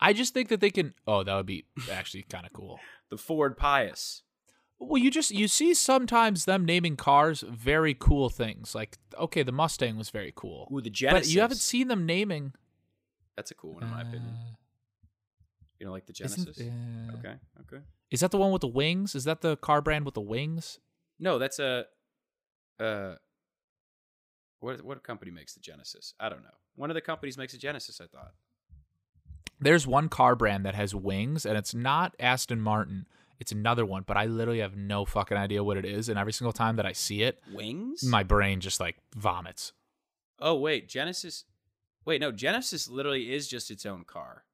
[0.00, 0.94] I just think that they can.
[1.06, 2.78] Oh, that would be actually kind of cool.
[3.10, 4.22] The Ford Pius.
[4.80, 8.74] Well, you just you see sometimes them naming cars very cool things.
[8.76, 11.28] Like okay, the Mustang was very cool, Ooh, the Genesis.
[11.28, 12.52] but you haven't seen them naming.
[13.36, 14.34] That's a cool one in my opinion.
[14.34, 14.54] Uh,
[15.80, 16.60] You know, like the Genesis.
[16.60, 17.82] uh, Okay, okay.
[18.10, 19.14] Is that the one with the wings?
[19.16, 20.78] Is that the car brand with the wings?
[21.18, 21.86] No, that's a.
[22.78, 23.16] Uh,
[24.60, 26.14] what what company makes the Genesis?
[26.20, 26.54] I don't know.
[26.76, 28.00] One of the companies makes a Genesis.
[28.00, 28.32] I thought.
[29.60, 33.06] There's one car brand that has wings, and it's not Aston Martin.
[33.40, 36.08] It's another one, but I literally have no fucking idea what it is.
[36.08, 38.02] And every single time that I see it, Wings.
[38.02, 39.72] my brain just like vomits.
[40.40, 41.44] Oh wait, Genesis.
[42.04, 44.44] Wait, no, Genesis literally is just its own car.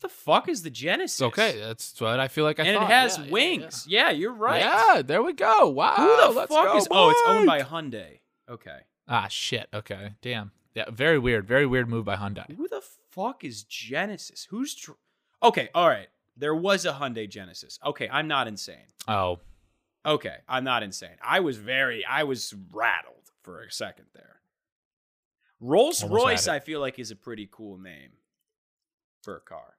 [0.00, 1.20] the fuck is the Genesis?
[1.20, 1.58] Okay.
[1.58, 2.90] That's what I feel like I and thought.
[2.90, 3.86] it has Yeah, yeah, wings.
[3.88, 4.60] Yeah, you're right.
[4.60, 5.68] Yeah, there we go.
[5.68, 5.96] Wow.
[5.96, 6.88] Who the fuck go, is?
[6.90, 7.68] Oh, it's owned by Mike.
[7.68, 8.20] Hyundai.
[8.48, 8.78] Okay.
[9.08, 9.68] Ah, shit.
[9.74, 10.12] Okay.
[10.22, 10.52] Damn.
[10.74, 11.48] Yeah, very weird.
[11.48, 12.54] Very weird move by Hyundai.
[12.56, 12.82] Who the
[13.18, 14.46] fuck is Genesis?
[14.50, 14.74] Who's?
[14.74, 14.92] Tr-
[15.42, 16.08] okay, all right.
[16.36, 17.78] There was a Hyundai Genesis.
[17.84, 18.86] Okay, I'm not insane.
[19.08, 19.40] Oh,
[20.06, 21.16] Okay, I'm not insane.
[21.20, 24.36] I was very, I was rattled for a second there.
[25.60, 26.48] Rolls Almost Royce.
[26.48, 28.10] I feel like, is a pretty cool name
[29.22, 29.74] for a car.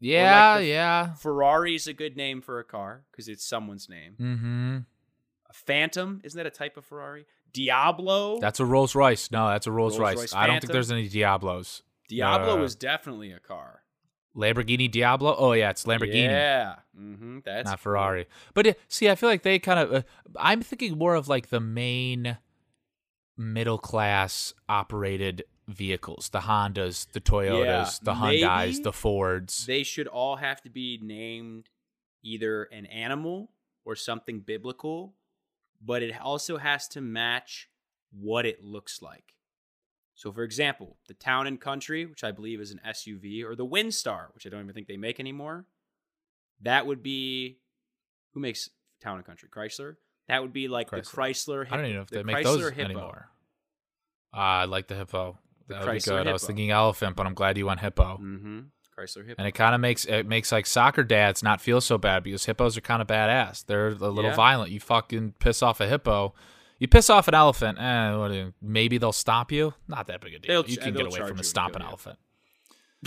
[0.00, 1.12] yeah, the- yeah.
[1.14, 4.14] Ferrari is a good name for a car because it's someone's name.
[4.18, 4.76] Mm-hmm.
[5.50, 7.26] A Phantom, isn't that a type of Ferrari?
[7.52, 8.40] Diablo.
[8.40, 9.30] That's a Rolls Royce.
[9.30, 10.16] No, that's a Rolls Royce.
[10.16, 11.82] Rolls-Royce I don't think there's any Diablos.
[12.08, 13.82] Diablo uh, is definitely a car.
[14.36, 15.34] Lamborghini Diablo.
[15.36, 16.24] Oh yeah, it's Lamborghini.
[16.24, 17.40] Yeah, mm-hmm.
[17.44, 17.82] that's not cool.
[17.82, 18.26] Ferrari.
[18.54, 19.92] But uh, see, I feel like they kind of.
[19.92, 20.02] Uh,
[20.36, 22.38] I'm thinking more of like the main
[23.36, 29.66] middle class operated vehicles, the Hondas, the Toyotas, Yeah, the Hyundai's, the Fords.
[29.66, 31.68] They should all have to be named
[32.22, 33.50] either an animal
[33.84, 35.14] or something biblical,
[35.84, 37.68] but it also has to match
[38.10, 39.34] what it looks like.
[40.14, 43.66] So, for example, the Town and Country, which I believe is an SUV, or the
[43.66, 45.64] Windstar, which I don't even think they make anymore,
[46.60, 47.58] that would be
[48.34, 48.68] who makes
[49.00, 49.48] Town and Country?
[49.48, 49.96] Chrysler.
[50.28, 51.66] That would be like the Chrysler.
[51.70, 52.82] I don't even know if the they make Chrysler those Hippo.
[52.84, 53.28] anymore.
[54.34, 55.38] Uh, I like the Hippo.
[55.66, 56.28] The That would be Chrysler good.
[56.28, 58.18] I was thinking elephant, but I'm glad you went Hippo.
[58.22, 58.60] Mm-hmm.
[58.98, 59.34] Chrysler Hippo.
[59.38, 62.44] And it kind of makes it makes like soccer dads not feel so bad because
[62.44, 63.64] hippos are kind of badass.
[63.66, 64.36] They're a little Yeah.
[64.36, 64.70] violent.
[64.70, 66.34] You fucking piss off a hippo.
[66.82, 69.72] You piss off an elephant, eh, what you- maybe they'll stop you.
[69.86, 70.62] Not that big a deal.
[70.62, 71.86] They'll you can get away from a kill you.
[71.86, 72.18] elephant.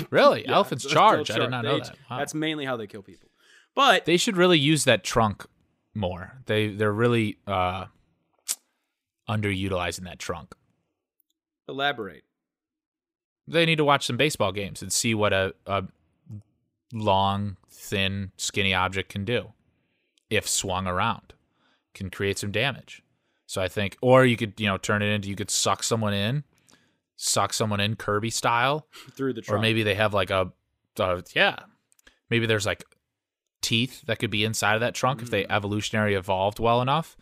[0.10, 0.44] Really?
[0.46, 1.30] Yeah, Elephants charge.
[1.30, 1.98] I did not know They- that.
[2.10, 2.18] Wow.
[2.20, 3.30] That's mainly how they kill people.
[3.76, 5.46] But They should really use that trunk
[5.94, 6.42] more.
[6.46, 7.88] They they're really uh
[9.28, 10.56] underutilizing that trunk.
[11.68, 12.24] elaborate.
[13.46, 15.84] They need to watch some baseball games and see what a, a
[16.94, 19.52] long, thin, skinny object can do
[20.30, 21.34] if swung around.
[21.94, 23.02] Can create some damage.
[23.46, 26.14] So I think or you could, you know, turn it into you could suck someone
[26.14, 26.44] in,
[27.16, 29.60] suck someone in Kirby style, through the trunk.
[29.60, 30.52] or maybe they have like a,
[31.00, 31.58] uh, yeah,
[32.30, 32.84] maybe there's like
[33.62, 37.16] teeth that could be inside of that trunk if they evolutionary evolved well enough.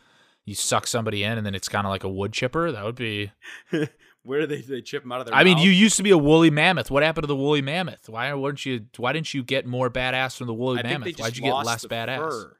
[0.45, 2.71] You suck somebody in, and then it's kind of like a wood chipper.
[2.71, 3.31] That would be.
[4.23, 6.11] Where do they, they chip them out of their I mean, you used to be
[6.11, 6.89] a woolly mammoth.
[6.89, 8.07] What happened to the woolly mammoth?
[8.07, 8.85] Why weren't you?
[8.97, 11.17] Why didn't you get more badass from the woolly I mammoth?
[11.17, 12.17] Why'd you get less badass?
[12.17, 12.57] Fur.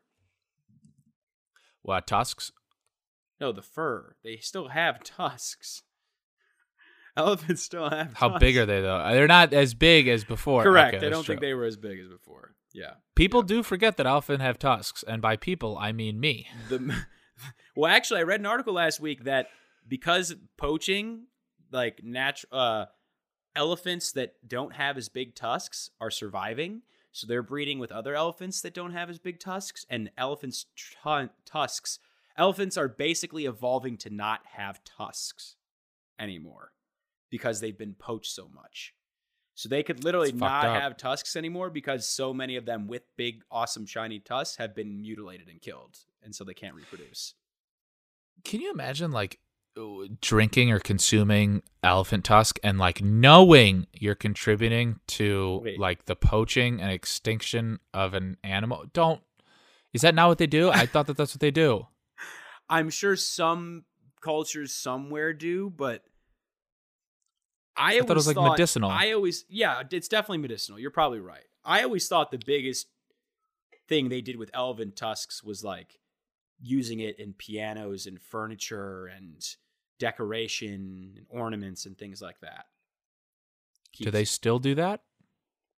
[1.82, 2.51] What tusks?
[3.43, 4.15] No, the fur.
[4.23, 5.83] They still have tusks.
[7.17, 8.13] Elephants still have.
[8.13, 8.39] How tusks.
[8.39, 9.05] big are they though?
[9.11, 10.63] They're not as big as before.
[10.63, 10.95] Correct.
[10.95, 12.55] Okay, I don't think they were as big as before.
[12.73, 12.91] Yeah.
[13.15, 16.47] People do forget that elephants have tusks, and by people I mean me.
[16.69, 16.95] The
[17.75, 19.47] well, actually, I read an article last week that
[19.85, 21.25] because poaching,
[21.69, 22.85] like natural uh,
[23.57, 26.83] elephants that don't have as big tusks are surviving.
[27.11, 31.29] So they're breeding with other elephants that don't have as big tusks, and elephants' tu-
[31.43, 31.99] tusks.
[32.38, 35.55] Elephants are basically evolving to not have tusks
[36.19, 36.71] anymore
[37.29, 38.93] because they've been poached so much.
[39.55, 43.03] So they could literally It's not have tusks anymore because so many of them with
[43.17, 47.36] big, awesome, shiny tusks have been mutilated and killed, and so they can't reproduce.
[48.43, 49.39] Can you imagine like
[49.77, 55.79] uh, drinking or consuming elephant tusk and like knowing you're contributing to Wait.
[55.79, 58.86] like the poaching and extinction of an animal?
[58.91, 59.21] Don't.
[59.93, 60.71] Is that not what they do?
[60.71, 61.86] I thought that that's what they do.
[62.74, 63.86] I'm sure some
[64.21, 66.03] cultures somewhere do, but
[67.78, 68.89] I, I thought it was, like, medicinal.
[68.89, 70.80] I always, yeah, it's definitely medicinal.
[70.80, 71.45] You're probably right.
[71.63, 72.88] I always thought the biggest
[73.88, 75.99] thing they did with elephant tusks was like
[76.61, 79.45] using it in pianos and furniture and
[79.99, 82.65] decoration and ornaments and things like that.
[83.97, 85.01] Do they still do that?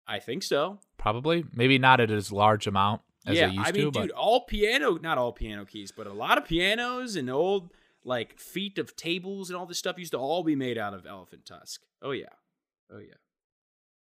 [0.07, 0.79] I think so.
[0.97, 1.45] Probably.
[1.55, 5.19] Maybe not at as large amount as yeah, I mean, to, dude, all piano, not
[5.19, 7.71] all piano keys, but a lot of pianos and old
[8.05, 11.07] like feet of tables and all this stuff used to all be made out of
[11.07, 11.83] elephant tusk.
[12.03, 12.27] Oh yeah,
[12.93, 13.15] oh yeah,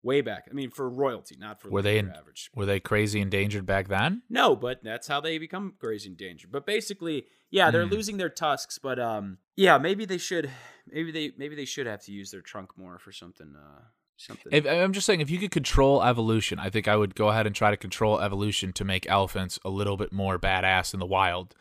[0.02, 0.46] way back.
[0.50, 2.50] I mean, for royalty, not for Were they in- average.
[2.54, 4.22] were they crazy endangered back then?
[4.30, 6.52] No, but that's how they become crazy endangered.
[6.52, 7.90] But basically, yeah, they're Hmm.
[7.92, 8.78] losing their tusks.
[8.78, 10.48] But um, yeah, maybe they should,
[10.90, 13.54] maybe they, maybe they should have to use their trunk more for something.
[13.56, 13.80] Uh,
[14.20, 14.52] something.
[14.52, 17.46] If, I'm just saying, if you could control evolution, I think I would go ahead
[17.46, 21.06] and try to control evolution to make elephants a little bit more badass in the
[21.06, 21.54] wild.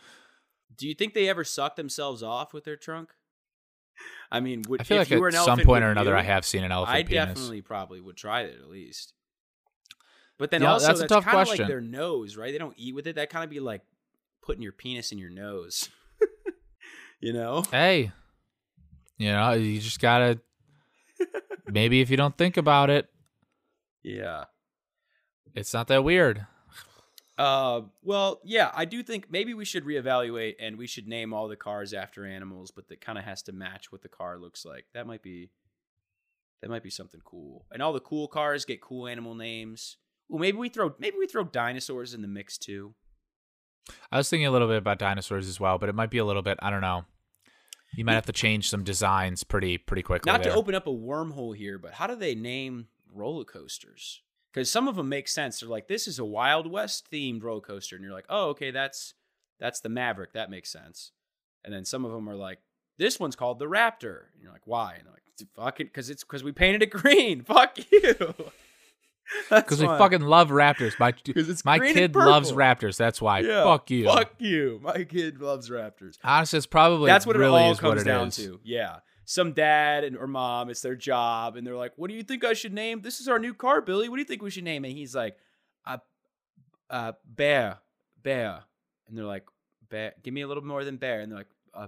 [0.76, 3.12] Do you think they ever suck themselves off with their trunk?
[4.32, 5.92] I mean, would, I feel if like you were at an some elephant, point or
[5.92, 6.18] another, you?
[6.18, 7.26] I have seen an elephant I penis.
[7.26, 9.14] definitely probably would try it at least.
[10.38, 11.68] But then Yeah, also, that's that's, a tough kind of like question.
[11.68, 12.52] their nose, right?
[12.52, 13.16] They don't eat with it.
[13.16, 13.82] That kind of be like
[14.42, 15.90] putting your penis in your nose.
[17.20, 17.64] you know?
[17.72, 18.12] Hey,
[19.18, 20.40] you know, you just gotta.
[21.72, 23.10] Maybe if you don't think about it,
[24.04, 24.46] Yeah.
[25.56, 26.46] it's not that weird.
[27.38, 31.48] Uh, well, yeah, I do think maybe we should reevaluate and we should name all
[31.48, 34.66] the cars after animals, but that kind of has to match what the car looks
[34.66, 34.86] like.
[34.94, 35.50] That might be
[36.62, 37.66] that might be something cool.
[37.72, 39.96] And all the cool cars get cool animal names.
[40.28, 42.94] Well, maybe we throw maybe we throw dinosaurs in the mix too.
[44.12, 46.26] I was thinking a little bit about dinosaurs as well, but it might be a
[46.26, 46.60] little bit.
[46.62, 47.06] I don't know.
[47.96, 50.32] You might have to change some designs pretty pretty quickly.
[50.32, 50.52] Not there.
[50.54, 54.22] to open up a wormhole here, but how do they name roller coasters?
[54.54, 55.60] Because some of them make sense.
[55.60, 58.72] They're like, this is a Wild West themed roller coaster, and you're like, oh, okay,
[58.72, 59.14] that's
[59.60, 60.34] that's the Maverick.
[60.34, 61.12] That makes sense.
[61.64, 62.60] And then some of them are like,
[62.98, 64.96] this one's called the Raptor, and you're like, why?
[64.96, 65.24] And they're like,
[65.56, 67.44] fuck it, because it's because we painted it green.
[67.44, 68.36] Fuck you.
[69.50, 71.00] because we fucking love raptors.
[71.00, 71.14] My
[71.80, 72.98] my kid loves raptors.
[72.98, 73.40] That's why.
[73.40, 74.06] yeah, Fuck you.
[74.06, 74.80] Fuck you.
[74.82, 76.18] My kid loves Raptors.
[76.24, 78.36] Honestly, it's probably That's what really it all comes down is.
[78.38, 78.60] to.
[78.64, 79.00] Yeah.
[79.26, 82.44] Some dad and or mom, it's their job, and they're like, "What do you think
[82.44, 83.02] I should name?
[83.02, 84.10] This is our new car, Billy.
[84.10, 85.38] What do you think we should name it?" He's like,
[85.86, 85.98] "Uh,
[86.90, 87.78] uh, bear,
[88.24, 88.64] bear,"
[89.08, 89.46] and they're like,
[89.88, 91.88] "Bear, give me a little more than bear," and they're like, "Uh,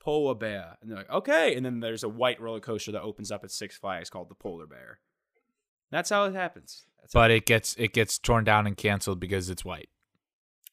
[0.00, 3.30] polar bear," and they're like, "Okay," and then there's a white roller coaster that opens
[3.30, 4.98] up at Six Flags called the Polar Bear.
[5.90, 6.84] That's how it happens.
[7.00, 9.88] That's But it gets it gets torn down and canceled because it's white.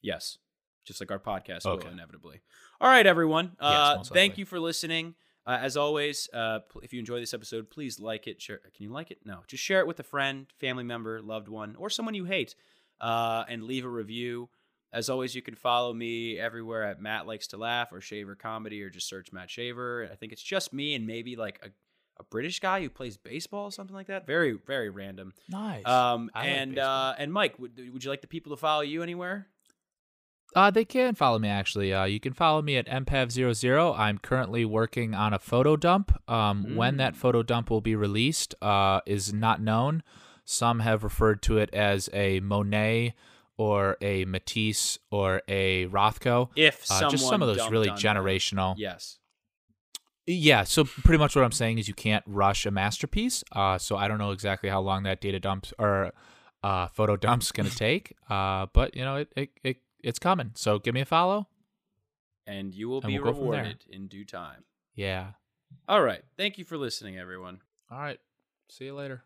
[0.01, 0.37] Yes.
[0.85, 1.85] Just like our podcast Okay.
[1.87, 2.41] will inevitably.
[2.79, 3.55] All right, everyone.
[3.59, 5.15] Uh, thank you for listening.
[5.45, 8.41] Uh, as always, uh, pl- if you enjoy this episode, please like it.
[8.41, 8.57] Share.
[8.59, 9.19] Can you like it?
[9.25, 9.39] No.
[9.47, 12.53] Just share it with a friend, family member, loved one, or someone you hate,
[13.01, 14.49] uh, and leave a review.
[14.93, 18.81] As always, you can follow me everywhere at Matt Likes to Laugh or Shaver Comedy,
[18.83, 20.07] or just search Matt Shaver.
[20.11, 21.69] I think it's just me and maybe like a,
[22.19, 24.25] a British guy who plays baseball, something like that.
[24.27, 25.33] Very, very random.
[25.49, 25.85] Nice.
[25.85, 27.09] Um, I like and baseball.
[27.11, 29.47] uh, and Mike, would, would you like the people to follow you anywhere?
[30.55, 31.93] Uh, they can follow me actually.
[31.93, 33.97] Uh, you can follow me at mpav00.
[33.99, 36.11] I'm currently working on a photo dump.
[36.29, 37.17] Um, when that Mm.
[37.17, 40.03] photo dump will be released uh, is not known.
[40.45, 43.13] Some have referred to it as a Monet
[43.57, 46.49] or a Matisse or a Rothko.
[46.55, 48.75] If Uh, someone just some of those really generational.
[48.77, 49.19] Yes.
[50.29, 53.43] Yeah, so pretty much what I'm saying is you can't rush a masterpiece.
[53.53, 56.11] Uh, so I don't know exactly how long that data dump or
[56.63, 58.13] uh, photo dump's gonna take.
[58.29, 60.51] Uh, but you know, it, it it it's coming.
[60.55, 61.47] So give me a follow.
[62.45, 63.61] And you will And be we'll go from there.
[63.61, 64.63] rewarded in due time.
[64.95, 65.31] Yeah.
[65.87, 66.23] All right.
[66.37, 67.59] Thank you for listening, everyone.
[67.91, 68.19] All right.
[68.69, 69.23] See you later.